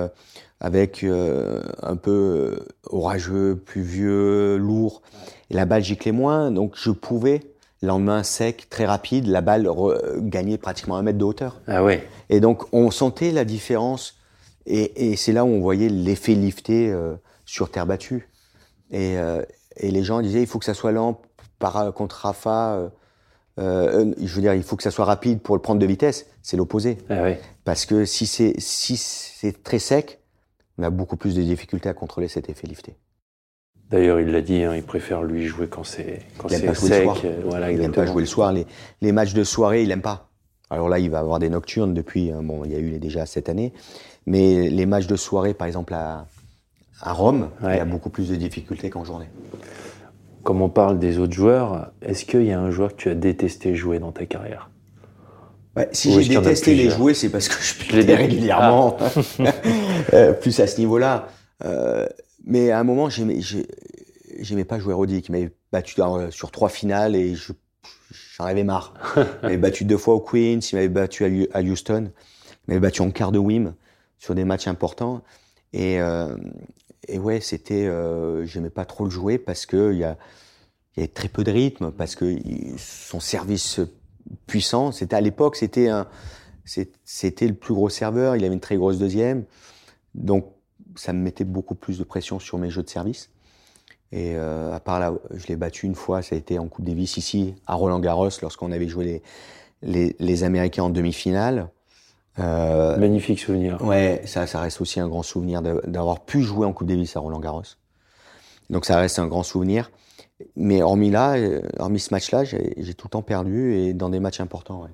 [0.61, 5.01] avec un peu orageux, pluvieux, lourd.
[5.49, 7.41] Et la balle giclait moins, donc je pouvais
[7.83, 9.69] lendemain sec, très rapide, la balle
[10.19, 11.61] gagnait pratiquement un mètre de hauteur.
[11.67, 12.09] Ah ouais.
[12.31, 14.17] Et donc on sentait la différence,
[14.67, 17.15] et, c'est là où on voyait l'effet lifté euh,
[17.45, 18.29] sur terre battue.
[18.91, 19.43] Et, euh,
[19.77, 21.21] et, les gens disaient il faut que ça soit lent
[21.59, 22.91] par, contre Rafa.
[23.59, 26.27] Euh, je veux dire, il faut que ça soit rapide pour le prendre de vitesse.
[26.43, 26.99] C'est l'opposé.
[27.11, 27.41] Ah ouais.
[27.65, 30.21] Parce que si c'est si c'est très sec,
[30.79, 32.97] on a beaucoup plus de difficultés à contrôler cet effet lifté.
[33.93, 37.09] D'ailleurs, il l'a dit, hein, il préfère lui jouer quand c'est quand c'est sec.
[37.25, 38.51] Euh, voilà, il n'aime pas jouer le soir.
[38.53, 38.67] Les,
[39.03, 40.31] les, matchs de soirée, il n'aime pas.
[40.71, 42.31] Alors là, il va avoir des nocturnes depuis.
[42.31, 43.75] Hein, bon, il y a eu les déjà cette année,
[44.27, 46.27] mais les matchs de soirée, par exemple à,
[47.03, 49.29] à Rome, il y a beaucoup plus de difficultés qu'en journée.
[50.43, 53.15] Comme on parle des autres joueurs, est-ce qu'il y a un joueur que tu as
[53.15, 54.71] détesté jouer dans ta carrière?
[55.93, 58.97] Si j'ai détesté les jouer, c'est parce que je les régulièrement.
[59.01, 59.11] Ah.
[60.15, 61.29] Euh, plus à ce niveau-là.
[61.65, 62.07] Euh,
[62.45, 66.01] mais à un moment, j'aimais pas jouer Roddy, qui m'avait battu
[66.31, 68.95] sur trois finales et j'en avais marre.
[69.17, 73.03] il m'avait battu deux fois au Queens, il m'avait battu à Houston, il m'avait battu
[73.03, 73.75] en quart de Wim
[74.19, 75.23] sur des matchs importants.
[75.73, 76.37] Et, euh,
[77.09, 80.17] et ouais, c'était, euh, j'aimais pas trop le jouer parce que il y, a,
[80.97, 82.37] y avait très peu de rythme, parce que
[82.77, 83.81] son service
[84.47, 86.07] puissant, c'était à l'époque, c'était un,
[86.65, 89.45] c'était le plus gros serveur, il avait une très grosse deuxième.
[90.15, 90.53] Donc
[90.97, 93.31] ça me mettait beaucoup plus de pression sur mes jeux de service.
[94.13, 96.85] Et euh, à part là, je l'ai battu une fois, ça a été en Coupe
[96.85, 99.23] Davis ici, à Roland Garros, lorsqu'on avait joué les,
[99.83, 101.69] les, les Américains en demi-finale.
[102.39, 103.83] Euh, Magnifique souvenir.
[103.83, 107.21] Ouais, ça, ça reste aussi un grand souvenir d'avoir pu jouer en Coupe Davis à
[107.21, 107.63] Roland Garros.
[108.71, 109.91] Donc ça reste un grand souvenir.
[110.57, 114.21] Mais hormis là, euh, hormis ce match-là, j'ai tout le temps perdu et dans des
[114.21, 114.83] matchs importants.
[114.83, 114.89] Ouais.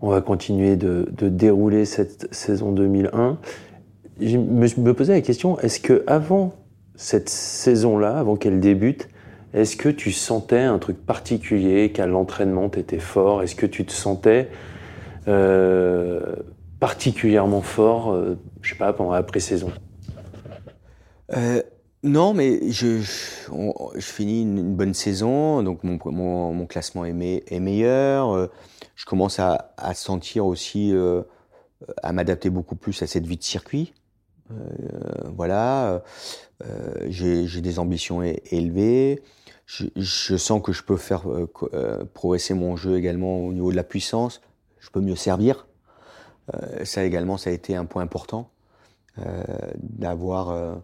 [0.00, 3.38] On va continuer de, de dérouler cette saison 2001
[4.20, 6.54] je me, posais la question, est-ce que avant
[6.94, 9.08] cette saison-là, avant qu'elle débute,
[9.52, 13.42] est-ce que tu sentais un truc particulier, qu'à l'entraînement tu étais fort?
[13.42, 14.48] Est-ce que tu te sentais
[15.28, 16.36] euh,
[16.80, 19.70] particulièrement fort, euh, je sais pas, pendant la pré-saison
[21.36, 21.62] euh,
[22.02, 23.00] Non, mais je,
[23.98, 25.98] finis une, bonne saison, donc mon,
[26.52, 27.12] mon, classement est,
[27.60, 28.50] meilleur.
[28.94, 30.94] je commence à sentir aussi,
[32.02, 33.92] à m'adapter beaucoup plus à cette vie de circuit.
[34.50, 36.02] Euh, voilà,
[36.64, 39.22] euh, j'ai des ambitions élevées.
[39.66, 43.84] Je, sens que je peux faire euh, progresser mon jeu également au niveau de la
[43.84, 44.40] puissance.
[44.78, 45.66] Je peux mieux servir.
[46.84, 48.50] ça également, ça a été un point important
[49.82, 50.76] d'avoir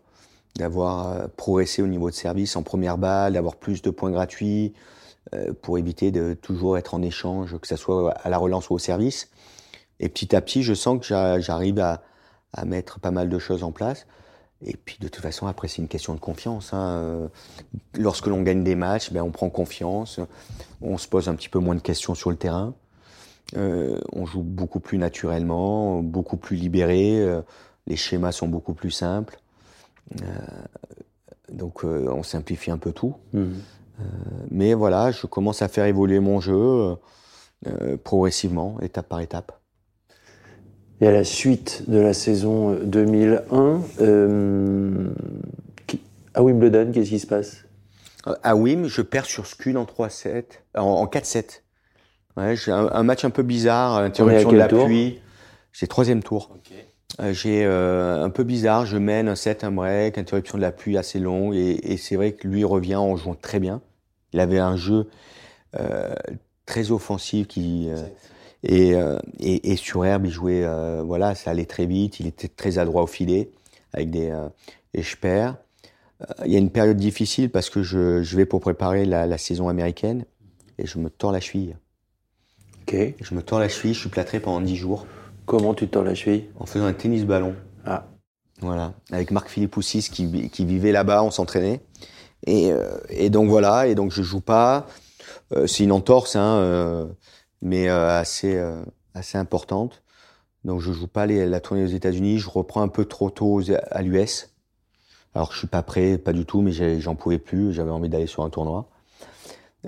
[0.56, 4.72] d'avoir progressé au niveau de service en première balle, d'avoir plus de points gratuits
[5.62, 8.78] pour éviter de toujours être en échange, que ce soit à la relance ou au
[8.78, 9.30] service.
[10.00, 11.06] Et petit à petit, je sens que
[11.40, 12.02] j'arrive à,
[12.52, 14.06] à mettre pas mal de choses en place.
[14.64, 16.72] Et puis de toute façon, après, c'est une question de confiance.
[16.72, 17.28] Hein.
[17.98, 20.20] Lorsque l'on gagne des matchs, ben, on prend confiance,
[20.80, 22.74] on se pose un petit peu moins de questions sur le terrain,
[23.56, 27.42] euh, on joue beaucoup plus naturellement, beaucoup plus libéré, euh,
[27.86, 29.40] les schémas sont beaucoup plus simples.
[30.22, 30.26] Euh,
[31.50, 33.14] donc euh, on simplifie un peu tout.
[33.32, 33.38] Mmh.
[33.38, 34.04] Euh,
[34.50, 36.96] mais voilà, je commence à faire évoluer mon jeu
[38.02, 39.56] progressivement, étape par étape.
[41.02, 45.08] Et à la suite de la saison 2001, euh,
[46.32, 47.64] à Wimbledon, qu'est-ce qui se passe?
[48.28, 50.44] Euh, À Wim, je perds sur Skun en 3-7,
[50.76, 51.62] en, 4-7.
[52.36, 55.18] Ouais, j'ai un, match un peu bizarre, interruption de la pluie.
[55.72, 56.56] C'est troisième tour.
[57.32, 61.18] J'ai un peu bizarre, je mène un set, un break, interruption de la pluie assez
[61.18, 63.80] longue, et, et c'est vrai que lui revient en jouant très bien.
[64.32, 65.08] Il avait un jeu
[66.64, 67.90] très offensif qui
[68.64, 68.92] et,
[69.40, 70.64] et, et, sur herbe il jouait
[71.04, 73.50] voilà ça allait très vite, il était très adroit au filet
[73.92, 74.32] avec des
[74.94, 75.56] je perds.
[76.44, 79.38] Il y a une période difficile parce que je, je vais pour préparer la, la,
[79.38, 80.24] saison américaine
[80.78, 81.76] et je me tords la cheville.
[82.82, 82.94] Ok.
[83.20, 85.06] Je me tords la cheville, je suis plâtré pendant 10 jours.
[85.46, 86.44] Comment tu tords la cheville?
[86.58, 87.54] En faisant un tennis ballon.
[87.84, 88.06] Ah.
[88.60, 88.94] Voilà.
[89.10, 91.80] Avec Marc Philippe Poussis qui, qui vivait là-bas, on s'entraînait.
[92.46, 94.86] Et, euh, et, donc voilà, et donc je joue pas.
[95.52, 97.06] Euh, c'est une entorse, hein, euh,
[97.62, 98.82] mais euh, assez, euh,
[99.14, 100.02] assez importante.
[100.64, 102.38] Donc je joue pas les, la tournée aux États-Unis.
[102.38, 104.50] Je reprends un peu trop tôt à l'US.
[105.34, 107.72] Alors je suis pas prêt, pas du tout, mais j'en pouvais plus.
[107.72, 108.88] J'avais envie d'aller sur un tournoi.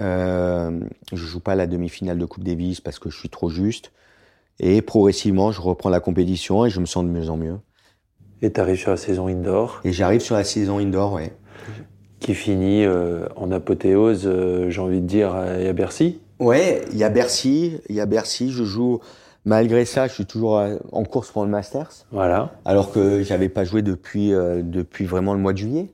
[0.01, 0.81] Euh,
[1.13, 3.93] je joue pas la demi-finale de Coupe Davis parce que je suis trop juste.
[4.59, 7.59] Et progressivement, je reprends la compétition et je me sens de mieux en mieux.
[8.41, 9.81] Et tu arrives sur la saison indoor?
[9.85, 11.33] Et j'arrive sur la saison indoor, ouais.
[12.21, 17.05] Qui finit euh, en apothéose, euh, j'ai envie de dire, à Bercy Ouais, il y
[17.05, 18.51] a Bercy, il y a Bercy.
[18.51, 19.01] Je joue
[19.47, 22.07] Malgré ça, je suis toujours euh, en course pour le Masters.
[22.11, 22.55] Voilà.
[22.65, 25.91] Alors que j'avais pas joué depuis euh, depuis vraiment le mois de juillet.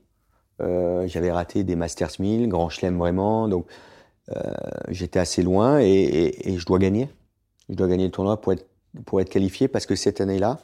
[0.61, 3.65] Euh, j'avais raté des Masters 1000, Grand Chelem vraiment, donc
[4.29, 4.41] euh,
[4.89, 7.09] j'étais assez loin et, et, et, je dois gagner.
[7.67, 8.67] Je dois gagner le tournoi pour être
[9.05, 10.59] pour être qualifié parce que cette année-là,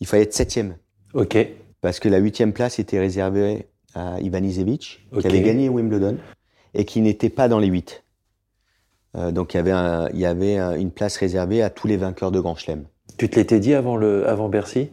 [0.00, 0.76] il fallait être septième.
[1.14, 1.36] Ok.
[1.80, 5.22] Parce que la huitième place était réservée à Ivan Izevich, okay.
[5.22, 6.18] qui avait gagné Wimbledon
[6.74, 8.04] et qui n'était pas dans les huit.
[9.16, 11.96] Euh, donc il y avait, un, il y avait une place réservée à tous les
[11.96, 12.84] vainqueurs de Grand Chelem.
[13.18, 14.90] Tu te l'étais dit avant, le, avant Bercy?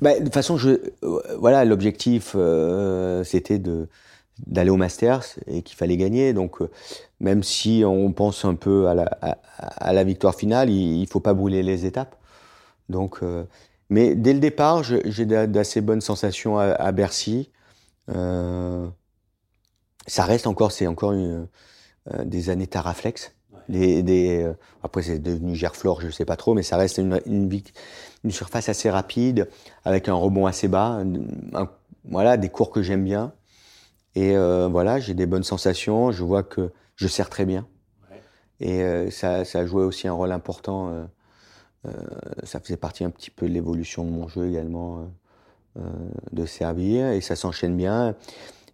[0.00, 0.70] Bah, De toute façon, je,
[1.02, 3.88] euh, voilà, l'objectif, euh, c'était de
[4.46, 6.32] d'aller au Masters et qu'il fallait gagner.
[6.32, 6.70] Donc, euh,
[7.18, 11.08] même si on pense un peu à la, à, à la victoire finale, il, il
[11.08, 12.14] faut pas brûler les étapes.
[12.88, 13.20] Donc,
[13.90, 17.50] mais dès le départ, j'ai d'assez bonnes sensations à, à Bercy.
[18.08, 18.14] ça
[20.24, 21.46] reste encore, c'est encore une,
[22.14, 23.34] euh, des années Taraflex.
[23.68, 27.20] Les, des, euh, après, c'est devenu Gerflor, je sais pas trop, mais ça reste une,
[27.26, 27.50] une,
[28.24, 29.48] une, surface assez rapide,
[29.84, 31.02] avec un rebond assez bas.
[31.54, 31.68] Un,
[32.04, 33.32] voilà, des cours que j'aime bien.
[34.14, 36.12] Et euh, voilà, j'ai des bonnes sensations.
[36.12, 37.66] Je vois que je sers très bien.
[38.10, 39.06] Ouais.
[39.06, 41.06] Et ça, ça a joué aussi un rôle important.
[42.44, 45.08] Ça faisait partie un petit peu de l'évolution de mon jeu également,
[46.32, 47.08] de servir.
[47.08, 48.16] Et ça s'enchaîne bien.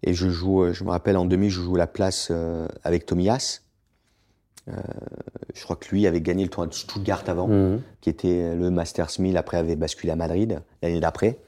[0.04, 3.60] Et je joue, je me rappelle en demi, je joue la place euh, avec Tomias.
[4.68, 4.72] Euh,
[5.54, 7.80] je crois que lui avait gagné le tournoi de Stuttgart avant, mmh.
[8.00, 9.36] qui était le Masters 1000.
[9.36, 11.38] Après, avait basculé à Madrid l'année d'après.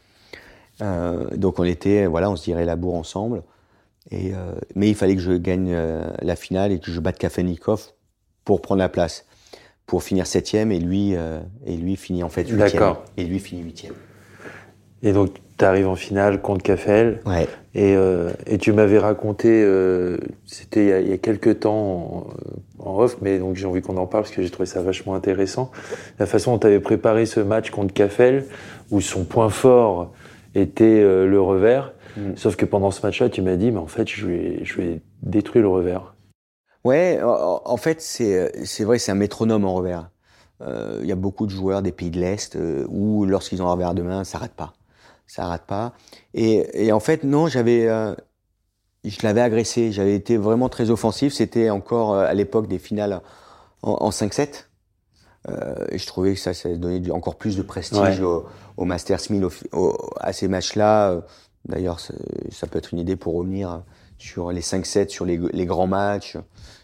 [0.82, 3.42] Euh, donc on était, voilà, on se dirait la bourre ensemble.
[4.10, 7.18] Et euh, mais il fallait que je gagne euh, la finale et que je batte
[7.18, 7.92] Kafelnikov
[8.44, 9.26] pour prendre la place,
[9.86, 11.14] pour finir septième et lui
[11.64, 12.94] et lui finit en fait huitième.
[13.16, 13.94] Et lui finit huitième.
[15.02, 17.20] Et donc tu arrives en finale contre Cafel.
[17.26, 17.48] Ouais.
[17.74, 20.16] Et, euh, et tu m'avais raconté, euh,
[20.46, 22.26] c'était il, il, y a quelques temps
[22.80, 24.80] en, en off, mais donc j'ai envie qu'on en parle parce que j'ai trouvé ça
[24.80, 25.70] vachement intéressant.
[26.18, 28.46] La façon dont tu avais préparé ce match contre Cafel,
[28.90, 30.12] où son point fort
[30.54, 31.92] était euh, le revers.
[32.16, 32.36] Mm.
[32.36, 35.00] Sauf que pendant ce match-là, tu m'as dit, mais en fait, je vais, je vais
[35.22, 36.14] détruire le revers.
[36.84, 40.08] Ouais, en, fait, c'est vrai, c'est un métronome en revers.
[40.60, 42.56] Il y a beaucoup de joueurs des pays de l'Est
[42.88, 44.72] où, lorsqu'ils ont un revers de main, ça rate pas
[45.26, 45.92] ça rate pas.
[46.34, 48.14] Et, et en fait, non, j'avais, euh,
[49.04, 49.92] je l'avais agressé.
[49.92, 51.32] J'avais été vraiment très offensif.
[51.32, 53.20] C'était encore euh, à l'époque des finales
[53.82, 54.66] en, en 5-7.
[55.48, 58.20] Euh, et je trouvais que ça, ça donnait du, encore plus de prestige ouais.
[58.20, 61.22] au, au, Masters 1000, au, au, à ces matchs-là.
[61.66, 63.82] D'ailleurs, ça peut être une idée pour revenir
[64.18, 66.36] sur les 5-7, sur les, les, grands matchs,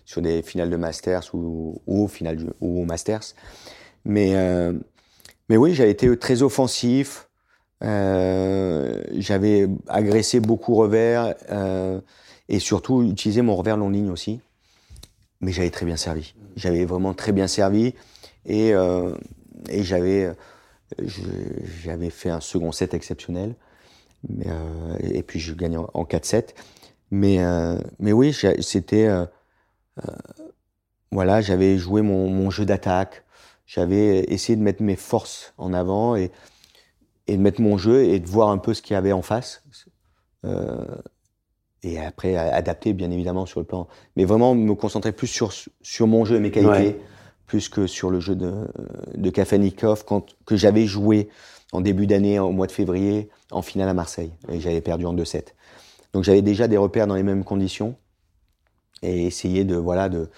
[0.04, 3.34] sur des finales de Masters ou, ou, finales, ou Masters.
[4.04, 4.72] Mais, euh,
[5.48, 7.28] mais oui, j'avais été très offensif.
[7.84, 12.00] Euh, j'avais agressé beaucoup revers euh,
[12.48, 14.40] et surtout utilisé mon revers long ligne aussi.
[15.40, 16.34] Mais j'avais très bien servi.
[16.56, 17.94] J'avais vraiment très bien servi
[18.46, 19.14] et, euh,
[19.68, 20.34] j'avais
[22.10, 23.54] fait un second set exceptionnel.
[25.00, 26.50] Et puis je gagne en, en 4-7.
[27.10, 27.40] Mais,
[28.12, 29.08] oui, c'était.
[31.10, 33.24] Voilà, j'avais joué mon jeu d'attaque.
[33.66, 36.30] J'avais essayé de mettre mes forces en avant et,
[37.32, 39.22] et de mettre mon jeu et de voir un peu ce qu'il y avait en
[39.22, 39.62] face.
[40.44, 40.84] Euh,
[41.82, 43.88] et après, adapter, bien évidemment, sur le plan.
[44.16, 47.00] Mais vraiment me concentrer plus sur, sur mon jeu et mes qualités, ouais.
[47.46, 48.68] plus que sur le jeu de,
[49.14, 51.30] de Kafelnikov quand, que j'avais joué
[51.72, 54.32] en début d'année, au mois de février, en finale à Marseille.
[54.50, 55.54] Et j'avais perdu en 2-7.
[56.12, 57.96] Donc j'avais déjà des repères dans les mêmes conditions
[59.00, 60.28] et essayer de, voilà, de,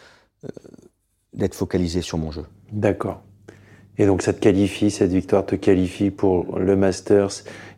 [0.44, 0.48] euh,
[1.32, 2.46] d'être focalisé sur mon jeu.
[2.70, 3.20] D'accord.
[3.98, 7.30] Et donc ça te qualifie, cette victoire te qualifie pour le Masters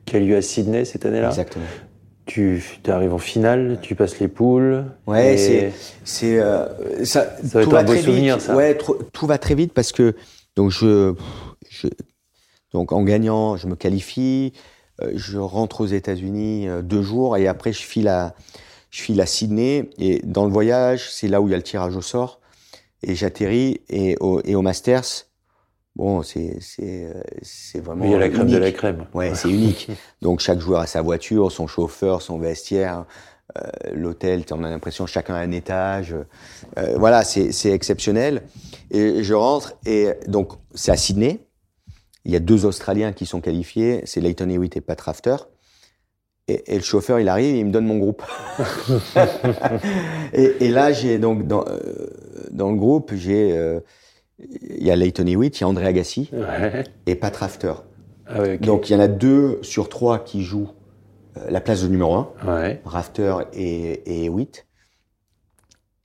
[0.07, 1.29] qui a lieu à Sydney cette année-là.
[1.29, 1.65] Exactement.
[2.25, 4.85] Tu arrives en finale, tu passes les poules.
[5.07, 5.73] Ouais, c'est
[6.05, 7.37] c'est euh, ça.
[7.45, 8.57] Ça va être un beau souvenir, ça.
[8.57, 8.77] Ouais,
[9.13, 10.17] tout va très vite parce que
[10.57, 11.15] donc je,
[11.69, 11.87] je
[12.73, 14.53] donc en gagnant, je me qualifie.
[15.03, 18.35] Euh, je rentre aux États-Unis euh, deux jours et après je file à
[18.91, 21.63] je file à Sydney et dans le voyage, c'est là où il y a le
[21.63, 22.41] tirage au sort
[23.03, 25.26] et j'atterris et au, et au Masters
[25.97, 28.05] Bon, c'est c'est c'est vraiment.
[28.05, 29.07] il y a la crème de la crème.
[29.15, 29.89] Ouais, c'est unique.
[30.23, 33.07] Donc chaque joueur a sa voiture, son chauffeur, son vestiaire,
[33.57, 33.63] euh,
[33.95, 34.45] l'hôtel.
[34.51, 36.15] On a l'impression chacun a un étage.
[36.77, 38.43] Euh, voilà, c'est c'est exceptionnel.
[38.91, 41.41] Et je rentre et donc c'est à Sydney.
[42.27, 45.37] Il y a deux Australiens qui sont qualifiés, c'est Leighton Hewitt et Pat Rafter.
[46.49, 48.23] Et, et, le chauffeur, il arrive, et il me donne mon groupe.
[50.33, 52.09] et, et, là, j'ai donc dans, euh,
[52.51, 53.81] dans le groupe, j'ai euh,
[54.39, 56.31] il y a Leighton Hewitt, il y a André Agassi
[57.07, 57.75] et Pat Rafter.
[58.27, 60.71] Ah Donc il y en a deux sur trois qui jouent
[61.37, 62.29] euh, la place de numéro un,
[62.85, 64.67] Rafter et, et Hewitt.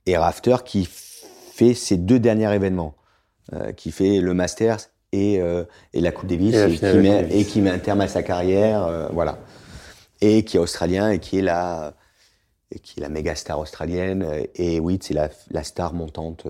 [0.06, 2.94] Et Rafter qui fait ses deux derniers événements,
[3.52, 7.28] euh, qui fait le Masters et, euh, et la Coupe Davis, et, et, qui met,
[7.30, 9.38] et, qui met, un terme à sa carrière, voilà.
[10.20, 11.94] Et qui est australien et qui est la,
[12.70, 14.26] et qui est la méga star australienne.
[14.54, 16.46] Et Hewitt, c'est la, la, star montante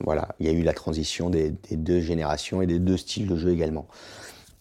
[0.00, 3.36] voilà, il y a eu la transition des, deux générations et des deux styles de
[3.36, 3.86] jeu également.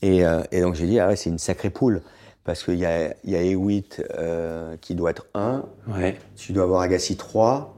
[0.02, 2.02] Et, euh, donc j'ai dit, ah ouais, c'est une sacrée poule.
[2.44, 6.18] Parce qu'il y a, y a Hewitt euh, qui doit être 1, ouais.
[6.36, 7.78] tu dois avoir Agassi 3,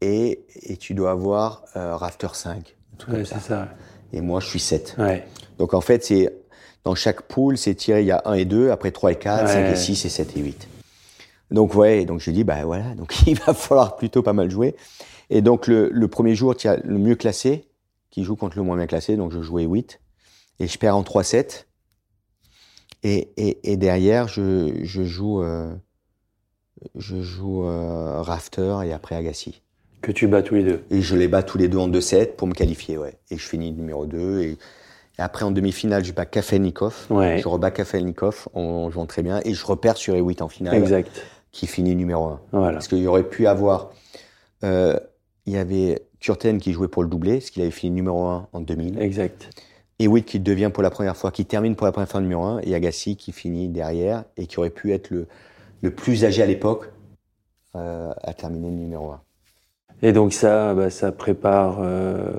[0.00, 2.76] et, et tu dois avoir Rafter 5.
[3.08, 3.68] Ouais, c'est ça.
[4.12, 4.96] Et moi, je suis 7.
[4.98, 5.26] Ouais.
[5.58, 6.32] Donc en fait, c'est
[6.84, 9.48] dans chaque poule, c'est tiré, il y a 1 et 2, après 3 et 4,
[9.48, 10.68] 5 et 6 et 7 et 8.
[11.50, 14.76] Donc ouais, donc j'ai dit, bah voilà, donc il va falloir plutôt pas mal jouer.
[15.30, 17.68] Et donc le, le premier jour, tu as le mieux classé
[18.10, 20.00] qui joue contre le moins bien classé, donc je jouais 8.
[20.60, 21.66] Et je perds en 3-7.
[23.04, 25.72] Et, et, et, derrière, je, je joue, euh,
[26.96, 29.62] je joue euh, Rafter et après Agassi.
[30.00, 30.82] Que tu bats tous les deux.
[30.90, 33.18] Et je les bats tous les deux en 2-7 pour me qualifier, ouais.
[33.30, 34.40] Et je finis numéro 2.
[34.40, 34.58] Et,
[35.18, 37.06] après, en demi-finale, je bats Kafelnikov.
[37.10, 37.38] Ouais.
[37.38, 39.40] Je rebats Kafelnikov en jouant très bien.
[39.44, 40.74] Et je repère sur E8 en finale.
[40.76, 41.24] Exact.
[41.50, 42.40] Qui finit numéro 1.
[42.52, 42.72] Voilà.
[42.74, 43.90] Parce qu'il y aurait pu avoir
[44.64, 44.98] euh,
[45.48, 48.48] il y avait Kurten qui jouait pour le doublé, parce qu'il avait fini numéro 1
[48.52, 49.00] en 2000.
[49.00, 49.48] Exact.
[49.98, 52.44] Et Witt qui devient pour la première fois, qui termine pour la première fois numéro
[52.44, 55.26] 1, et Agassi qui finit derrière, et qui aurait pu être le,
[55.80, 56.90] le plus âgé à l'époque
[57.76, 59.20] euh, à terminer numéro 1.
[60.02, 62.30] Et donc ça, bah, ça prépare euh,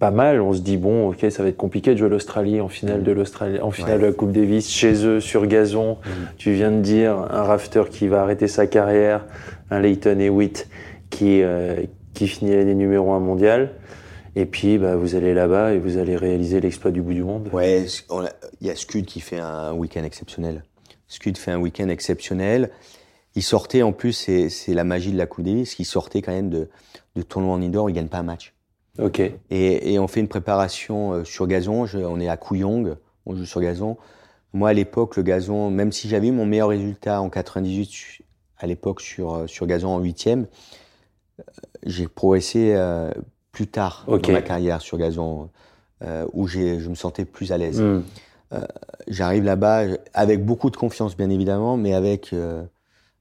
[0.00, 0.40] pas mal.
[0.40, 3.12] On se dit bon, ok, ça va être compliqué de jouer l'Australie en finale de
[3.12, 5.92] l'Australie, en finale de la Coupe Davis chez eux sur gazon.
[5.92, 6.08] Mm.
[6.38, 9.24] Tu viens de dire un rafter qui va arrêter sa carrière,
[9.70, 10.68] un Leighton Hewitt
[11.14, 13.74] qui, euh, qui finit l'année numéro 1 mondial.
[14.36, 17.48] Et puis, bah, vous allez là-bas et vous allez réaliser l'exploit du bout du monde.
[17.52, 17.86] Ouais,
[18.60, 20.64] il y a Scud qui fait un week-end exceptionnel.
[21.06, 22.70] Scud fait un week-end exceptionnel.
[23.36, 26.50] Il sortait, en plus, c'est la magie de la Coupe Davis, il sortait quand même
[26.50, 26.68] de,
[27.16, 28.54] de tournoi en indoor, il gagne pas un match.
[28.98, 29.20] Ok.
[29.20, 32.96] Et, et on fait une préparation euh, sur gazon, on est à Kouyong,
[33.26, 33.96] on joue sur gazon.
[34.52, 38.22] Moi, à l'époque, le gazon, même si j'avais eu mon meilleur résultat en 98
[38.58, 40.46] à l'époque sur, euh, sur gazon en huitième,
[41.84, 43.10] j'ai progressé euh,
[43.52, 45.48] plus tard dans ma carrière sur gazon,
[46.02, 47.80] euh, où je me sentais plus à l'aise.
[47.80, 48.02] Hmm.
[48.52, 48.60] Euh,
[49.08, 52.34] j'arrive là-bas avec beaucoup de confiance, bien évidemment, mais avec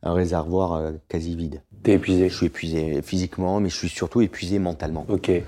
[0.03, 1.61] un réservoir quasi vide.
[1.81, 5.05] T'es épuisé Je suis épuisé physiquement, mais je suis surtout épuisé mentalement.
[5.09, 5.29] Ok.
[5.29, 5.43] et,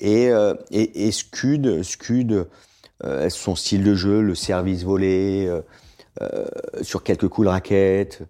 [0.00, 0.30] et,
[0.70, 2.46] et Scud, Scud
[3.28, 5.50] son style de jeu, le service volé,
[6.82, 8.22] sur quelques coups de raquette,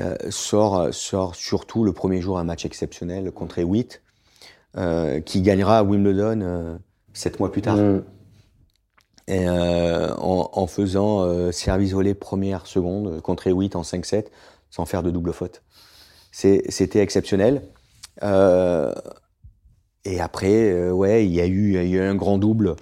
[0.00, 4.02] euh, sort, sort surtout le premier jour un match exceptionnel contre Hewitt,
[4.76, 6.76] euh, qui gagnera à Wimbledon euh,
[7.12, 7.76] sept mois plus tard.
[7.76, 8.02] Mm.
[9.26, 14.26] Et en, en, faisant service volé première seconde contre Hewitt en 5-7
[14.68, 15.62] sans faire de double faute.
[16.30, 17.62] C'était exceptionnel.
[18.20, 22.76] et après, ouais, il y, a eu, il y a eu un grand double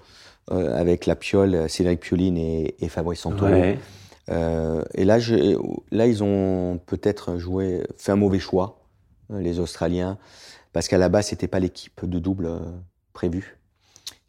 [0.48, 3.77] avec la Piole, Cédric Pioline et, et Fabrice Santoro.
[4.31, 5.59] Euh, et là, je,
[5.91, 8.81] là, ils ont peut-être joué, fait un mauvais choix,
[9.33, 10.19] euh, les Australiens,
[10.73, 12.59] parce qu'à la base, c'était pas l'équipe de double euh,
[13.13, 13.59] prévue.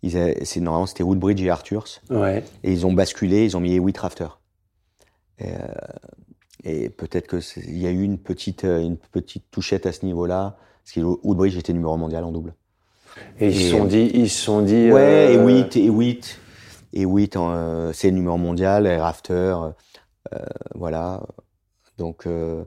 [0.01, 0.11] Ils
[0.43, 2.01] c'est normalement c'était Woodbridge et Arthurs.
[2.09, 2.43] Ouais.
[2.63, 4.27] Et ils ont basculé, ils ont mis Hewitt Rafter.
[5.39, 5.57] Et, euh,
[6.65, 10.57] et peut-être que il y a eu une petite une petite touchette à ce niveau-là,
[10.83, 12.53] parce que Woodbridge était numéro mondial en double.
[13.39, 14.91] Et, ils se sont dit, ils se sont dit.
[14.91, 15.41] Ouais, euh...
[15.41, 16.39] Hewitt, Hewitt
[16.93, 19.55] et oui, euh, c'est le numéro mondial, et Rafter,
[20.75, 21.21] voilà.
[21.97, 22.63] Donc, euh,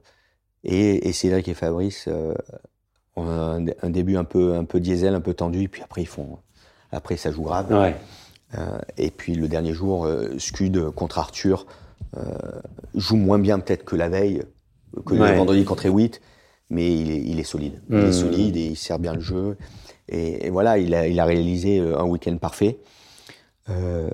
[0.64, 2.09] et, et, Cédric et Fabrice
[3.16, 6.02] ont un, un, début un peu, un peu diesel, un peu tendu, et puis après
[6.02, 6.38] ils font
[6.92, 7.72] Après, ça joue grave.
[7.72, 7.96] Ouais.
[8.57, 11.66] Euh, et puis le dernier jour, euh, Scud contre Arthur
[12.16, 12.22] euh,
[12.94, 14.42] joue moins bien peut-être que la veille,
[15.04, 15.32] que Ouais.
[15.32, 16.20] le vendredi contre Hewitt,
[16.70, 17.80] mais il est, il est solide.
[17.90, 19.57] Il est solide et il sert bien le jeu.
[20.09, 22.78] Et, et voilà, il a, il a réalisé euh, un week-end parfait.
[23.68, 24.08] Euh,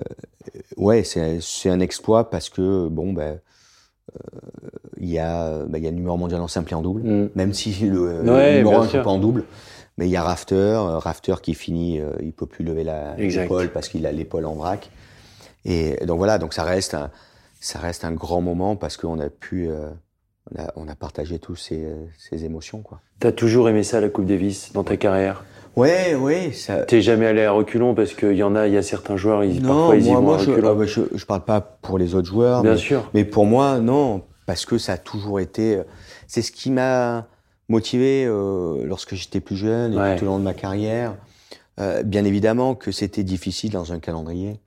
[0.77, 3.39] ouais, c'est un exploit parce que bon, ben,
[4.15, 4.19] euh,
[4.97, 7.01] il y a, ben, il y a le numéro mondial en simple et en double,
[7.03, 7.29] Mm.
[7.35, 9.43] même si le, le Ouais, numéro bien 1 joue pas en double.
[9.97, 12.83] Mais il y a Rafter, euh, Rafter qui finit, euh, il peut plus lever
[13.17, 14.89] l'épaule parce qu'il a l'épaule en vrac.
[15.65, 17.11] Et donc voilà, donc ça reste un,
[17.59, 19.89] ça reste un grand moment parce qu'on a pu, euh,
[20.51, 23.01] on, a, on a partagé tous ces, euh, ces émotions, quoi.
[23.19, 25.45] T'as toujours aimé ça, la Coupe Davis, dans ta carrière?
[25.75, 26.83] Ouais, ouais, ça.
[26.83, 29.43] T'es jamais allé à reculons parce qu'il y en a, il y a certains joueurs,
[29.43, 30.69] ils, Non, parfois ils y moi, vont à je, reculons.
[30.69, 33.09] ah bah, je, je parle pas pour les autres joueurs, Bien mais, sûr.
[33.13, 35.77] mais pour moi, non, parce que ça a toujours été.
[35.77, 35.83] euh,
[36.27, 37.27] C'est ce qui m'a
[37.69, 40.15] motivé euh, lorsque j'étais plus jeune et Ouais.
[40.15, 41.15] tout au long de ma carrière.
[41.79, 44.59] Euh, bien évidemment que c'était difficile dans un calendrier.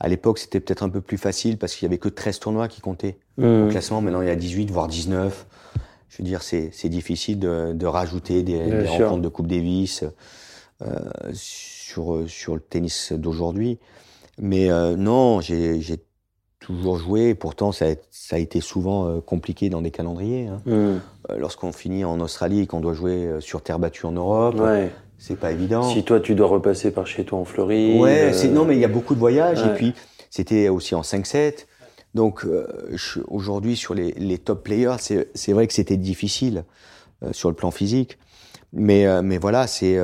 [0.00, 2.66] À l'époque, c'était peut-être un peu plus facile parce qu'il y avait que 13 tournois
[2.66, 3.68] qui comptaient au Mm.
[3.70, 4.00] classement.
[4.00, 5.46] Maintenant, il y a 18, voire 19.
[6.12, 10.04] Je veux dire, c'est difficile de, de rajouter des, rencontres de Coupe Davis
[10.82, 10.86] euh,
[11.32, 13.78] sur, sur le tennis d'aujourd'hui.
[14.38, 15.80] Mais euh, non, j'ai
[16.60, 17.34] toujours joué.
[17.34, 20.48] Pourtant, ça a, ça a été souvent euh, compliqué dans des calendriers.
[20.48, 20.60] hein.
[20.66, 20.70] Mm.
[20.70, 20.98] Euh,
[21.38, 24.90] Lorsqu'on finit en Australie et qu'on doit jouer sur terre battue en Europe, Ouais.
[25.16, 25.82] c'est pas évident.
[25.82, 27.98] Si toi, tu dois repasser par chez toi en Floride.
[27.98, 29.70] Ouais, euh, non, mais il y a beaucoup de voyages ouais.
[29.70, 29.94] et puis
[30.28, 31.66] c'était aussi en 5-7.
[32.14, 32.66] Donc euh,
[33.28, 36.64] aujourd'hui sur les, les top players, c'est vrai que c'était difficile
[37.22, 38.18] euh, sur le plan physique,
[38.72, 39.98] mais euh, mais voilà, c'est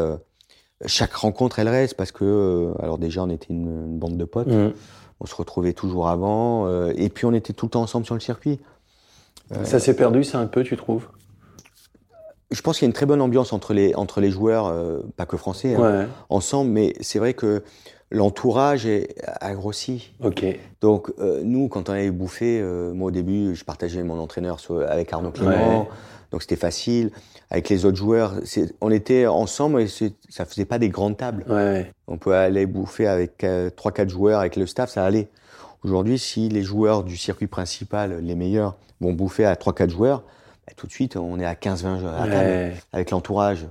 [0.86, 4.48] chaque rencontre elle reste parce que alors déjà on était une, une bande de potes,
[4.48, 4.72] Mm.
[5.20, 8.20] on se retrouvait toujours avant et puis on était tout le temps ensemble sur le
[8.20, 8.60] circuit.
[9.64, 11.08] Ça s'est perdu, ça un peu, tu trouves?
[12.50, 15.00] Je pense qu'il y a une très bonne ambiance entre les entre les joueurs, euh,
[15.16, 17.62] pas que français, hein, ensemble, mais c'est vrai que
[18.10, 20.12] l'entourage est- a grossi.
[20.22, 20.44] Ok.
[20.80, 24.60] Donc euh, nous, quand on avait bouffé, euh, moi au début, je partageais mon entraîneur
[24.60, 25.88] sur- avec Arnaud Clément, Ouais.
[26.32, 27.10] donc c'était facile.
[27.50, 28.34] Avec les autres joueurs,
[28.82, 29.86] on était ensemble et
[30.28, 31.44] ça faisait pas des grandes tables.
[31.48, 31.90] Ouais.
[32.06, 35.28] On peut aller bouffer avec euh, trois, quatre joueurs, avec le staff, ça allait.
[35.82, 40.24] Aujourd'hui, si les joueurs du circuit principal, les meilleurs, vont bouffer à trois, quatre joueurs,
[40.66, 42.74] bah, tout de suite, on est à 15-20 joueurs à table Ouais.
[42.92, 43.66] avec l'entourage.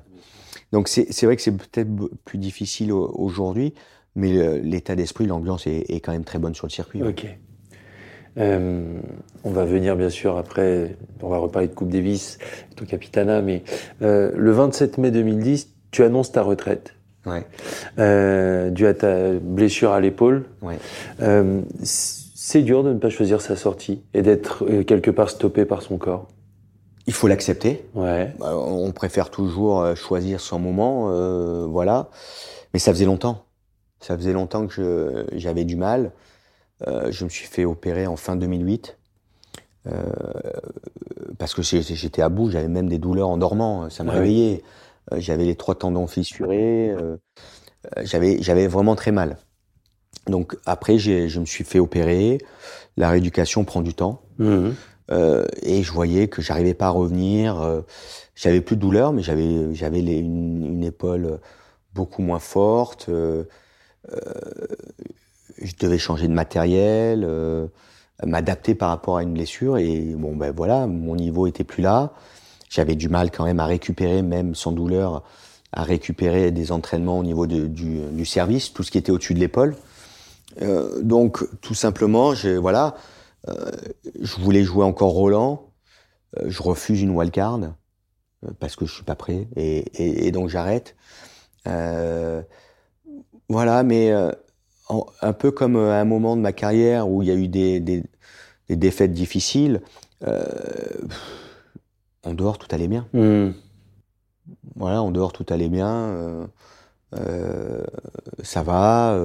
[0.71, 1.89] Donc c'est vrai que c'est peut-être
[2.25, 3.73] plus difficile au- aujourd'hui,
[4.17, 7.01] mais l'état d'esprit, l'ambiance est, est quand même très bonne sur le circuit.
[7.01, 7.25] Ok.
[8.37, 8.99] Euh,
[9.43, 12.37] on va venir bien sûr après, on va reparler de Coupe Davis,
[12.75, 13.63] ton capitana, mais
[14.01, 16.93] euh, le 27 mai 2010, tu annonces ta retraite,
[17.25, 17.45] Ouais.
[17.97, 20.45] euh, dû à ta blessure à l'épaule.
[20.61, 20.77] Ouais.
[21.21, 25.65] Euh, c'est dur de ne pas choisir sa sortie et d'être euh, quelque part stoppé
[25.65, 26.27] par son corps.
[27.07, 27.85] Il faut l'accepter.
[27.95, 28.33] Ouais.
[28.39, 31.07] Bah, On préfère toujours choisir son moment,
[31.67, 32.09] voilà.
[32.73, 33.45] Mais ça faisait longtemps.
[33.99, 36.11] Ça faisait longtemps que je- j'avais du mal.
[36.87, 38.97] Euh, je me suis fait opérer en fin 2008.
[39.87, 40.03] Euh,
[41.37, 44.63] parce que j'étais à bout, j'avais même des douleurs en dormant, ça me Ah réveillait.
[45.13, 46.93] Euh, j'avais les trois tendons fissurés,
[48.41, 49.37] j'avais vraiment très mal.
[50.27, 52.37] Donc après, je me suis fait opérer.
[52.97, 54.21] La rééducation prend du temps.
[55.09, 57.83] Euh, et je voyais que j'arrivais pas à revenir.
[58.35, 61.39] j'avais plus de douleur, mais j'avais une épaule
[61.93, 63.09] beaucoup moins forte.
[64.11, 64.65] Euh,
[65.61, 67.67] je devais changer de matériel, euh,
[68.23, 69.77] m'adapter par rapport à une blessure.
[69.77, 72.13] Et bon, ben voilà, mon niveau était plus là.
[72.69, 75.23] J'avais du mal quand même à récupérer, même sans douleur,
[75.71, 79.75] à récupérer des entraînements au niveau du, service, tout ce qui était au-dessus de l'épaule.
[80.61, 82.95] Euh, donc, tout simplement, j'ai voilà,
[84.19, 85.63] je voulais jouer encore Roland.
[86.45, 87.59] Je refuse une wildcard
[88.59, 90.95] parce que je suis pas prêt et donc j'arrête.
[93.49, 94.31] Voilà, mais euh,
[94.89, 97.35] en- un peu comme euh, à un moment de ma carrière où il y a
[97.35, 98.03] eu des, des,
[98.69, 99.81] des défaites difficiles,
[100.25, 100.43] euh,
[102.23, 103.07] en dehors tout allait bien.
[103.13, 103.53] Mhm.
[104.75, 106.47] Voilà, en dehors tout allait bien.
[107.15, 107.83] euh,
[108.43, 109.17] ça va.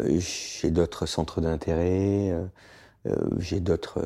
[0.00, 2.32] j'ai d'autres centres d'intérêt.
[3.38, 4.00] j'ai d'autres.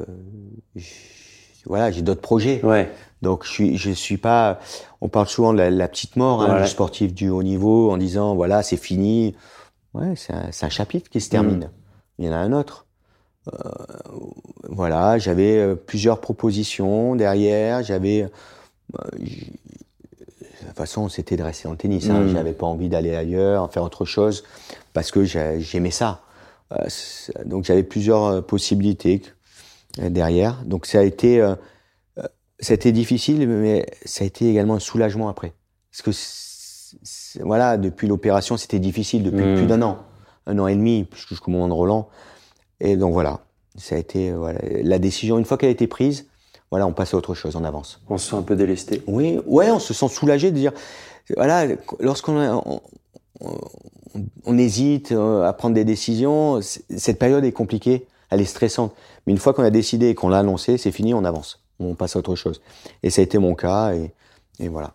[1.66, 2.62] voilà, j'ai d'autres projets.
[2.64, 2.90] Ouais.
[3.22, 4.60] Donc je suis, je suis pas.
[5.00, 7.96] On parle souvent de la, la petite mort hein, du sportif du haut niveau en
[7.96, 9.34] disant voilà c'est fini.
[9.94, 11.70] Ouais, c'est un, chapitre qui se termine.
[12.18, 12.86] Il y en a un autre.
[13.48, 13.52] Euh,
[14.68, 17.82] voilà, j'avais euh, plusieurs propositions derrière.
[17.82, 18.22] J'avais.
[18.24, 22.10] euh, de toute façon, c'était de rester en tennis.
[22.10, 22.20] Hein.
[22.20, 22.28] Mm.
[22.34, 24.44] J'avais pas envie d'aller ailleurs, faire autre chose,
[24.92, 26.20] parce que j'ai- j'aimais ça.
[26.72, 26.86] Euh,
[27.44, 29.22] donc j'avais plusieurs euh, possibilités
[30.00, 30.62] euh, derrière.
[30.64, 31.40] Donc ça a été,
[32.60, 35.52] ça a été difficile, mais ça a été également un soulagement après,
[35.90, 39.54] parce que c- voilà, depuis l'opération, c'était difficile depuis Mm.
[39.56, 39.98] plus d'un an,
[40.46, 42.08] un an et demi jusqu'au moment de Roland.
[42.80, 43.40] Et donc voilà,
[43.76, 45.38] ça a été voilà, la décision.
[45.38, 46.26] Une fois qu'elle a été prise,
[46.70, 48.00] voilà, on passe à autre chose, on avance.
[48.08, 49.02] On se sent un peu délesté.
[49.06, 50.72] Oui, ouais, on se sent soulagé de dire,
[51.36, 51.66] voilà,
[52.00, 52.80] lorsqu'on on,
[53.40, 53.58] on-
[54.46, 58.94] on hésite euh, à prendre des décisions, cette période est compliquée, elle est stressante.
[59.26, 61.94] Mais une fois qu'on a décidé et qu'on l'a annoncé, c'est fini, on avance, on
[61.94, 62.62] passe à autre chose.
[63.02, 64.12] Et ça a été mon cas, et,
[64.58, 64.94] et voilà.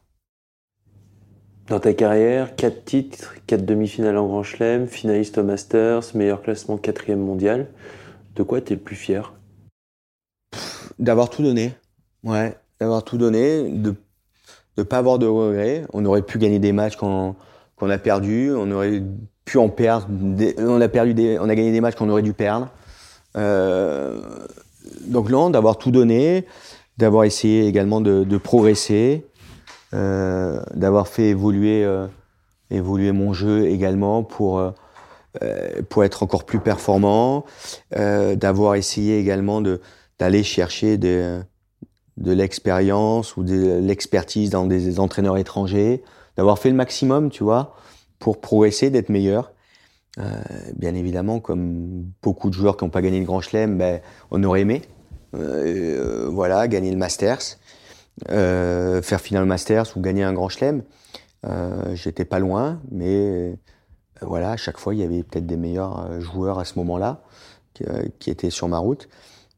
[1.67, 6.77] Dans ta carrière, quatre titres, quatre demi-finales en Grand Chelem, finaliste au Masters, meilleur classement
[6.77, 7.67] quatrième mondial.
[8.35, 9.33] De quoi t'es le plus fier?
[10.99, 11.73] D'avoir tout donné,
[12.23, 13.95] ouais, d'avoir tout donné, de
[14.77, 15.85] ne pas avoir de regrets.
[15.93, 17.35] On aurait pu gagner des matchs qu'on
[17.79, 19.01] a perdus, on aurait
[19.45, 22.21] pu en perdre, des- on a perdu des, on a gagné des matchs qu'on aurait
[22.21, 22.69] dû perdre.
[23.37, 24.21] Euh,
[25.07, 26.45] donc non, d'avoir tout donné,
[26.97, 29.25] d'avoir essayé également de, progresser,
[29.93, 32.07] euh, d'avoir fait évoluer, euh,
[32.69, 34.71] évoluer mon jeu également pour euh,
[35.89, 37.45] pour être encore plus performant,
[37.95, 39.79] d'avoir essayé également de
[40.19, 41.41] d'aller chercher de,
[42.17, 46.03] l'expérience ou de l'expertise dans des entraîneurs étrangers,
[46.35, 47.75] d'avoir fait le maximum, tu vois,
[48.19, 49.53] pour progresser, d'être meilleur.
[50.75, 54.43] Bien évidemment, comme beaucoup de joueurs qui n'ont pas gagné le Grand Chelem, ben, on
[54.43, 54.81] aurait aimé,
[55.33, 57.57] voilà, gagner le Masters,
[58.29, 60.83] euh, faire finale Masters ou gagner un Grand Chelem.
[61.45, 63.55] Euh, J'étais pas loin, mais euh,
[64.21, 67.23] voilà, à chaque fois, il y avait peut-être des meilleurs euh, joueurs à ce moment-là
[67.73, 69.09] qui, euh, étaient sur ma route.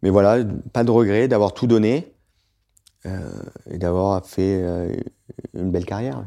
[0.01, 2.13] Mais voilà, pas de regret d'avoir tout donné
[3.05, 3.19] euh,
[3.69, 4.93] et d'avoir fait euh,
[5.53, 6.25] une belle carrière.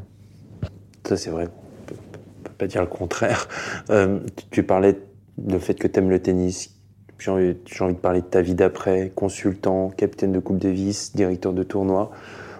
[1.07, 1.47] Ça, c'est vrai.
[1.47, 1.95] On peut,
[2.43, 3.47] peut pas dire le contraire.
[3.89, 4.19] Euh,
[4.51, 4.99] tu parlais
[5.37, 6.76] du fait que tu aimes le tennis.
[7.19, 11.53] J'ai envie, envie de parler de ta vie d'après, consultant, capitaine de Coupe Davis, directeur
[11.53, 12.11] de tournoi.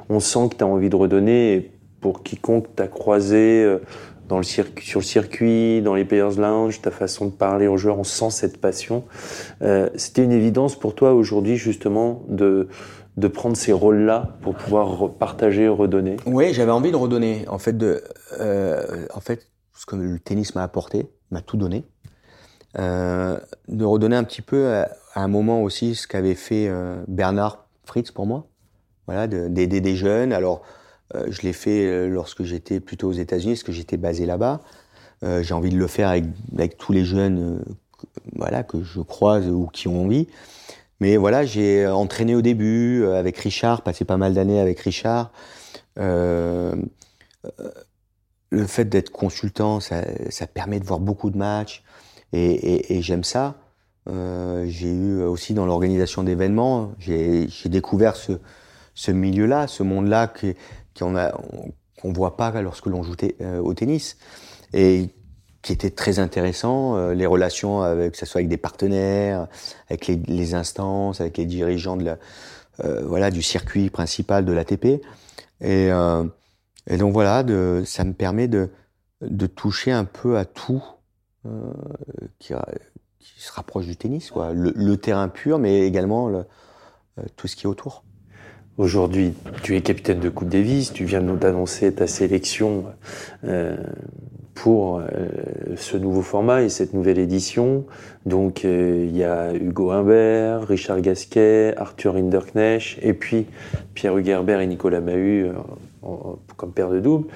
[0.10, 1.72] On sent que tu as envie de redonner.
[2.00, 3.80] Pour quiconque t'a croisé euh,
[4.28, 7.98] dans le sur le circuit, dans les Players Lounge, ta façon de parler aux joueurs,
[7.98, 9.04] on sent cette passion.
[9.64, 12.68] Euh, C'était une évidence pour toi aujourd'hui, justement, de,
[13.18, 16.18] de prendre ces rôles-là pour pouvoir partager, redonner?
[16.28, 17.46] Oui, j'avais envie de redonner.
[17.48, 21.86] En fait, euh, en fait, ce que le tennis m'a apporté, m'a tout donné.
[22.78, 27.04] Euh, de redonner un petit peu à, à un moment aussi ce qu'avait fait euh,
[27.08, 28.46] Bernard Fritz pour moi.
[29.08, 30.32] Voilà, de- d'aider des jeunes.
[30.32, 30.62] Alors,
[31.16, 34.62] euh, je l'ai fait euh, lorsque j'étais plutôt aux États-Unis, parce que j'étais basé là-bas.
[35.24, 37.74] Euh, J'ai envie de le faire avec, tous les jeunes, euh,
[38.36, 40.28] voilà, que je croise ou qui ont envie.
[41.00, 45.32] Mais voilà, j'ai entraîné au début euh, avec Richard, passé pas mal d'années avec Richard.
[45.98, 46.76] Euh,
[47.60, 47.72] euh,
[48.50, 51.84] le fait d'être consultant, ça, ça permet de voir beaucoup de matchs
[52.34, 53.56] et, et- et j'aime ça.
[54.10, 58.34] Euh, j'ai eu aussi dans l'organisation d'événements, j'ai découvert ce,
[58.96, 60.32] ce milieu-là, ce monde-là
[60.98, 61.32] qu'on a
[62.02, 64.18] qu'on voit pas lorsque l'on joue euh, au tennis
[64.74, 65.10] et
[65.64, 69.48] qui était très intéressant, euh, les relations avec que ce soit avec des partenaires,
[69.90, 72.18] avec les, les instances, avec les dirigeants de la,
[72.86, 75.02] euh, voilà du circuit principal de l'ATP
[75.62, 75.90] et
[76.90, 78.70] et donc voilà, de, ça me permet de,
[79.22, 80.84] de toucher un peu à tout
[82.40, 82.54] qui,
[83.20, 84.32] qui se rapproche du tennis.
[84.54, 86.46] Le, terrain pur, mais également le-
[87.20, 88.04] euh, tout ce qui est autour.
[88.78, 89.34] Aujourd'hui,
[89.64, 92.86] tu es capitaine de Coupe Davis, tu viens de nous annoncer ta sélection
[93.44, 93.76] euh,
[94.54, 95.06] pour euh,
[95.78, 97.86] ce nouveau format et cette nouvelle édition.
[98.28, 103.48] Donc euh, il y a Hugo Humbert, Richard Gasquet, Arthur Hinderknecht et puis
[103.96, 105.54] Pierre Hugerbert et Nicolas Mahut euh,
[106.08, 107.28] en- comme paire de double.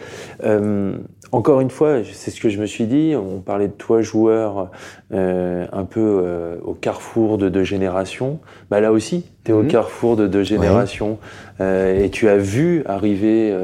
[0.44, 0.94] Euh,
[1.32, 4.70] encore une fois, c'est ce que je me suis dit, on parlait de toi joueur
[5.14, 8.40] euh, un peu euh, au carrefour de deux générations.
[8.70, 9.68] Bah, là aussi, tu es au Mhm.
[9.68, 11.18] carrefour de deux générations
[11.60, 13.56] et tu as vu arriver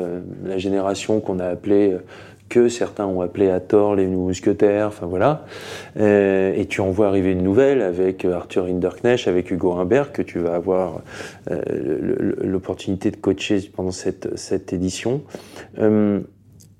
[0.45, 1.97] la génération qu'on a appelée
[2.49, 5.45] que certains ont appelé à tort les mousquetaires, enfin voilà.
[5.99, 10.11] Euh, et tu en vois arriver une nouvelle avec euh, Arthur Hinderknecht, avec Hugo Humbert,
[10.11, 11.01] que tu vas avoir
[11.51, 11.61] euh,
[12.41, 15.21] l'opportunité de coacher pendant cette, cette édition.
[15.79, 16.21] Euh,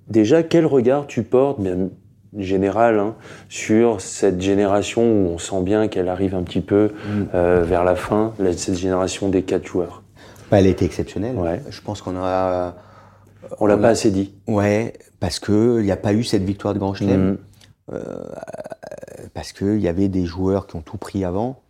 [0.09, 1.89] déjà, quel regard tu portes, bien
[2.38, 3.15] général, hein,
[3.49, 6.91] sur cette génération où on sent bien qu'elle arrive un petit peu
[7.34, 10.03] euh, vers la fin, cette génération des quatre joueurs?
[10.51, 11.36] Bah, elle était exceptionnelle.
[11.36, 11.61] Ouais.
[11.70, 12.76] Je pense qu'on a,
[13.59, 14.34] On l'a pas assez dit.
[14.47, 17.38] ouais, parce que il n'y a pas eu cette victoire de Grand Chelem,
[17.91, 17.97] Mhm.
[19.34, 21.61] parce qu'il y avait des joueurs qui ont tout pris avant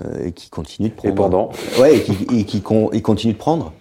[0.00, 1.12] euh, et qui continuent de prendre.
[1.12, 1.50] Et pendant.
[1.80, 3.72] Ouais, et qui, et qui con- et continuent de prendre.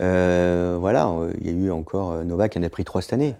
[0.00, 3.02] Euh, voilà, euh, il y a eu encore euh, Novak qui en a pris trois
[3.02, 3.34] cette année.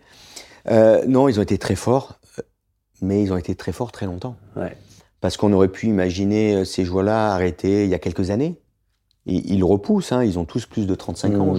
[0.70, 2.42] Euh, non, ils ont été très forts, euh,
[3.00, 4.36] mais ils ont été très forts très longtemps.
[4.56, 4.76] Ouais.
[5.20, 8.60] Parce qu'on aurait pu imaginer euh, ces joueurs-là arrêter il y a quelques années.
[9.26, 11.50] Et ils repoussent, hein, ils ont tous plus de 35 ans Mhm.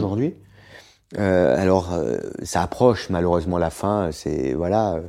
[1.14, 1.62] Aujourd'hui.
[1.62, 1.94] alors,
[2.44, 4.10] ça approche malheureusement la fin.
[4.12, 5.00] C'est voilà,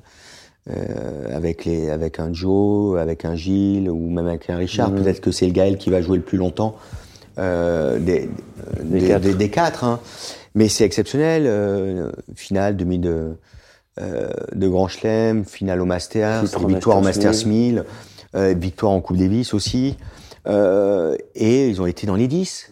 [1.32, 4.90] avec les, avec un Joe, avec un Gilles ou même avec un Richard.
[4.90, 5.02] Mhm.
[5.02, 6.76] Peut-être que c'est le Gaël qui va jouer le plus longtemps
[7.36, 8.28] des,
[8.82, 9.84] des, quatre.
[9.84, 10.00] hein.
[10.54, 12.12] Mais c'est exceptionnel.
[12.34, 13.36] finale demi de
[13.98, 17.84] de Grand Chelem, finale au Masters, victoire au Masters 1000,
[18.34, 19.96] victoire en Coupe Davis aussi.
[20.46, 22.70] Euh, et ils ont été dans les 10.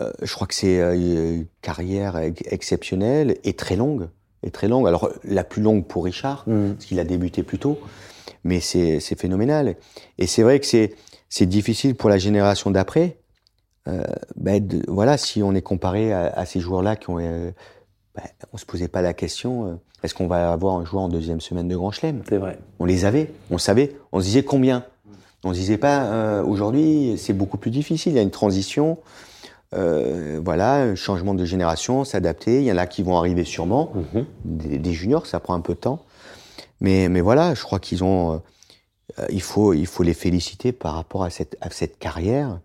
[0.00, 4.08] Euh, je crois que c'est euh, une carrière exceptionnelle et très longue.
[4.42, 4.86] Et très longue.
[4.86, 6.72] Alors, la plus longue pour Richard, mm.
[6.72, 7.78] parce qu'il a débuté plus tôt,
[8.42, 9.76] mais c'est phénoménal.
[10.18, 13.18] Et c'est vrai que c'est difficile pour la génération d'après.
[13.86, 14.02] Euh,
[14.36, 17.50] ben voilà, si on est comparé à, à ces joueurs-là qui ont, euh,
[18.14, 18.22] ben,
[18.52, 21.66] on se posait pas la question est-ce qu'on va avoir un joueur en deuxième semaine
[21.66, 22.22] de Grand Chelem?
[22.28, 22.58] C'est vrai.
[22.78, 24.84] On les avait, on savait, on se disait combien?
[25.44, 28.98] On ne disait pas, aujourd'hui, c'est beaucoup plus difficile, il y a une transition,
[29.74, 33.92] euh, voilà, un changement de génération, s'adapter, il y en a qui vont arriver sûrement,
[34.14, 34.26] mhm.
[34.44, 36.04] des, juniors, ça prend un peu de temps.
[36.80, 38.42] Mais, mais voilà, je crois qu'ils ont,
[39.18, 42.60] euh, il, faut, il faut les féliciter par rapport à cette, à cette carrière,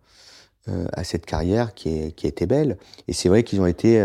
[0.94, 2.78] à cette carrière qui, est, qui était belle.
[3.08, 4.00] Et c'est vrai qu'ils ont été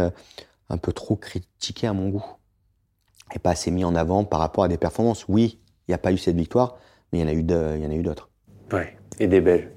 [0.71, 2.25] un peu trop critiqués à mon goût,
[3.35, 5.27] et pas assez mis en avant par rapport à des performances.
[5.29, 6.79] Oui, il n'y a pas eu cette victoire,
[7.13, 7.41] mais il y en a eu,
[7.77, 8.31] il y en a eu d'autres.
[8.73, 9.73] Ouais, et des belles.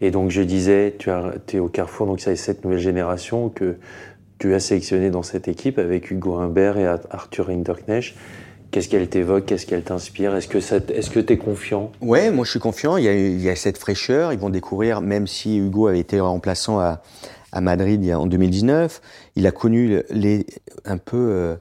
[0.00, 3.76] Et donc je disais, tu es au carrefour, donc ça cette nouvelle génération que
[4.38, 8.14] tu as sélectionné dans cette équipe avec Hugo Humbert et Arthur Hinderknecht.
[8.70, 9.46] Qu'est-ce qu'elle t'évoque?
[9.46, 10.36] Qu'est-ce qu'elle t'inspire?
[10.36, 11.90] Est-ce que est-ce que tu es confiant?
[12.02, 12.98] Ouais, moi je suis confiant.
[12.98, 14.32] Il y, a, il y, a, cette fraîcheur.
[14.32, 17.00] Ils vont découvrir, même si Hugo avait été remplaçant à,
[17.52, 19.00] à Madrid en 2019,
[19.36, 20.46] il a connu les,
[20.84, 21.56] un peu euh,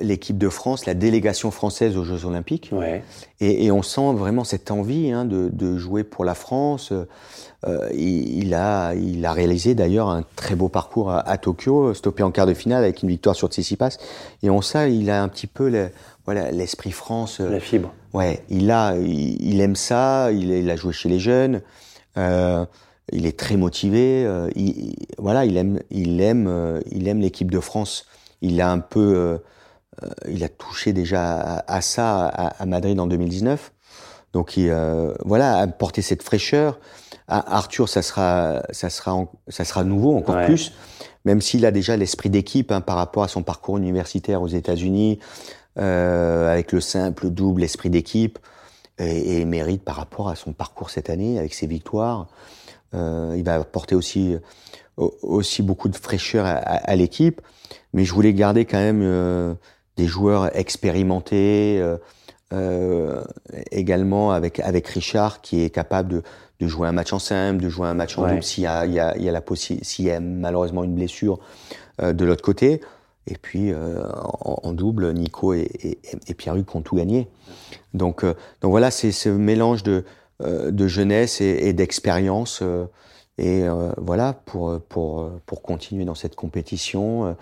[0.00, 2.70] l'équipe de France, la délégation française aux Jeux Olympiques.
[2.72, 3.02] Ouais.
[3.40, 6.92] Et, et, on sent vraiment cette envie hein, de, de, jouer pour la France.
[7.66, 11.94] Euh, il, il, a, il a réalisé d'ailleurs un très beau parcours à, à, Tokyo,
[11.94, 13.96] stoppé en quart de finale avec une victoire sur Tsitsipas.
[14.42, 15.88] Et on sent, il a un petit peu le,
[16.26, 17.40] voilà l'esprit France.
[17.40, 17.92] La fibre.
[18.12, 20.30] Ouais, il a, il, il aime ça.
[20.32, 21.62] Il, il, a joué chez les jeunes.
[22.16, 22.64] Euh,
[23.12, 24.24] il est très motivé.
[24.26, 28.06] Euh, il, voilà, il aime, il aime, euh, il aime l'équipe de France.
[28.42, 29.38] Il a un peu euh,
[30.28, 33.72] il a touché déjà à, ça à, Madrid en 2019.
[34.32, 36.78] Donc il, euh, voilà, apporter cette fraîcheur.
[37.28, 40.72] À Arthur, ça sera, ça sera, ça sera nouveau encore plus,
[41.24, 45.20] même s'il a déjà l'esprit d'équipe hein, par rapport à son parcours universitaire aux États-Unis,
[45.78, 48.38] euh, avec le simple, le double esprit d'équipe,
[48.98, 52.26] et, et, mérite par rapport à son parcours cette année avec ses victoires.
[52.94, 54.36] Euh, il va apporter aussi
[54.96, 57.40] aussi beaucoup de fraîcheur à, à, l'équipe,
[57.92, 59.54] mais je voulais garder quand même euh,
[60.00, 61.98] des joueurs expérimentés, euh,
[62.54, 63.22] euh,
[63.70, 66.22] également avec avec Richard qui est capable de,
[66.60, 68.86] de jouer un match en simple, de jouer un match en double s'il y a,
[68.86, 71.38] il y, a, il y a la s'il y a malheureusement une blessure
[72.02, 72.80] euh, de l'autre côté.
[73.26, 74.02] Et puis euh,
[74.50, 77.28] en, en, double, Nico et, et, et Pierre-Hugues ont tout gagné.
[77.92, 80.04] Donc, donc voilà, c'est ce mélange de,
[80.40, 82.62] de jeunesse et, et d'expérience.
[83.36, 83.64] et
[83.98, 87.36] voilà, pour, pour, pour continuer dans cette compétition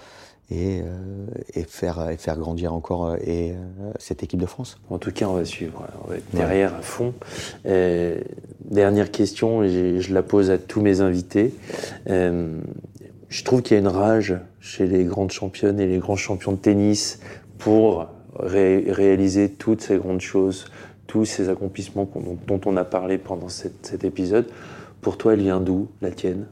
[0.51, 3.55] et, euh, et, faire, et faire grandir encore euh, et, euh,
[3.99, 4.81] cette équipe de France.
[4.89, 7.13] En tout cas, on va suivre, on va être derrière à fond.
[7.67, 8.21] Euh,
[8.65, 11.55] dernière question, et je la pose à tous mes invités.
[12.09, 12.59] Euh,
[13.29, 16.53] je trouve qu'il y a une rage chez les grandes championnes et les grands champions
[16.53, 17.21] de tennis
[17.59, 20.67] pour ré réaliser toutes ces grandes choses,
[21.07, 24.47] tous ces accomplissements dont, dont on a parlé pendant cette, cet épisode.
[25.03, 26.47] Pour toi, elle vient d'où, la tienne?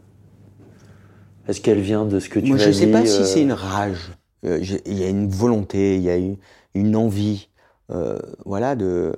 [1.49, 3.53] Est-ce qu'elle vient de ce que tu Moi, je ne sais pas si c'est une
[3.53, 4.13] rage.
[4.45, 6.37] Euh, il y a une volonté, il y a une,
[6.75, 7.49] une envie,
[7.91, 9.15] euh, voilà, de,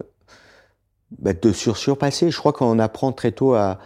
[1.18, 2.30] bah, de sur surpasser.
[2.30, 3.78] Je crois qu'on apprend très tôt à,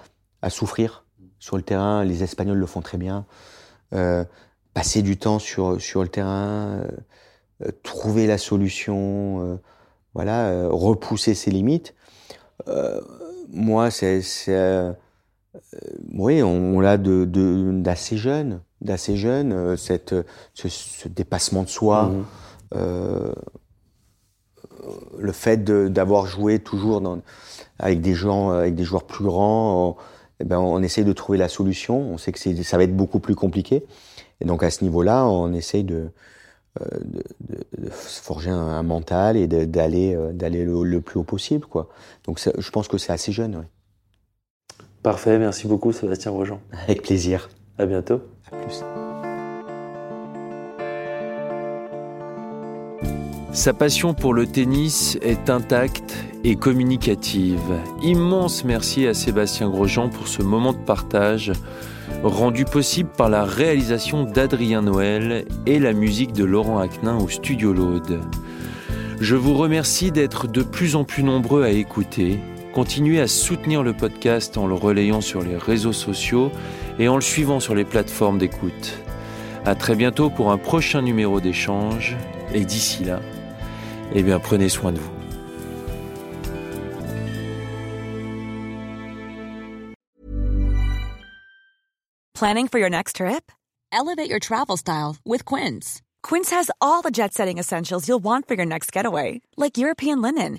[0.42, 1.04] à, souffrir
[1.38, 2.04] sur le terrain.
[2.04, 3.26] Les Espagnols le font très bien.
[3.92, 4.24] Euh,
[4.74, 6.80] passer du temps sur, sur le terrain,
[7.62, 9.56] euh, trouver la solution, euh,
[10.14, 11.94] voilà, repousser ses limites.
[13.48, 14.92] moi, c'est euh,
[16.14, 17.24] oui, on, l'a de,
[17.72, 20.14] d'assez jeune, d'assez jeune, euh, cette,
[20.54, 22.24] ce, dépassement de soi, mhm.
[22.74, 23.32] euh,
[25.18, 27.20] le fait d'avoir joué toujours dans,
[27.78, 29.96] avec des gens, avec des joueurs plus grands, on,
[30.40, 32.00] eh ben on essaye de trouver la solution.
[32.00, 33.84] On sait que ça va être beaucoup plus compliqué,
[34.40, 36.08] et donc à ce niveau-là, on essaye de,
[36.80, 37.22] de,
[37.78, 41.88] de, forger un, mental et d'aller d'aller le, plus haut possible, quoi.
[42.24, 43.64] Donc je pense que c'est assez jeune.
[45.02, 46.60] Parfait, merci beaucoup Sébastien Grosjean.
[46.84, 47.50] Avec plaisir.
[47.78, 48.20] À bientôt.
[48.50, 48.82] À plus.
[53.52, 57.60] Sa passion pour le tennis est intacte et communicative.
[58.02, 61.52] Immense merci à Sébastien Grosjean pour ce moment de partage
[62.22, 67.72] rendu possible par la réalisation d'Adrien Noël et la musique de Laurent Aquin au Studio
[67.72, 68.20] Laude.
[69.20, 72.38] Je vous remercie d'être de plus en plus nombreux à écouter.
[72.72, 76.50] Continuez à soutenir le podcast en le relayant sur les réseaux sociaux
[76.98, 78.98] et en le suivant sur les plateformes d'écoute.
[79.66, 82.16] À très bientôt pour un prochain numéro d'échange
[82.54, 83.20] et d'ici là,
[84.14, 85.12] eh bien prenez soin de vous.
[92.34, 93.52] Planning for your next trip?
[93.92, 96.00] Elevate your travel style with Quince.
[96.22, 100.58] Quince has all the jet-setting essentials you'll want for your next getaway, like European linen,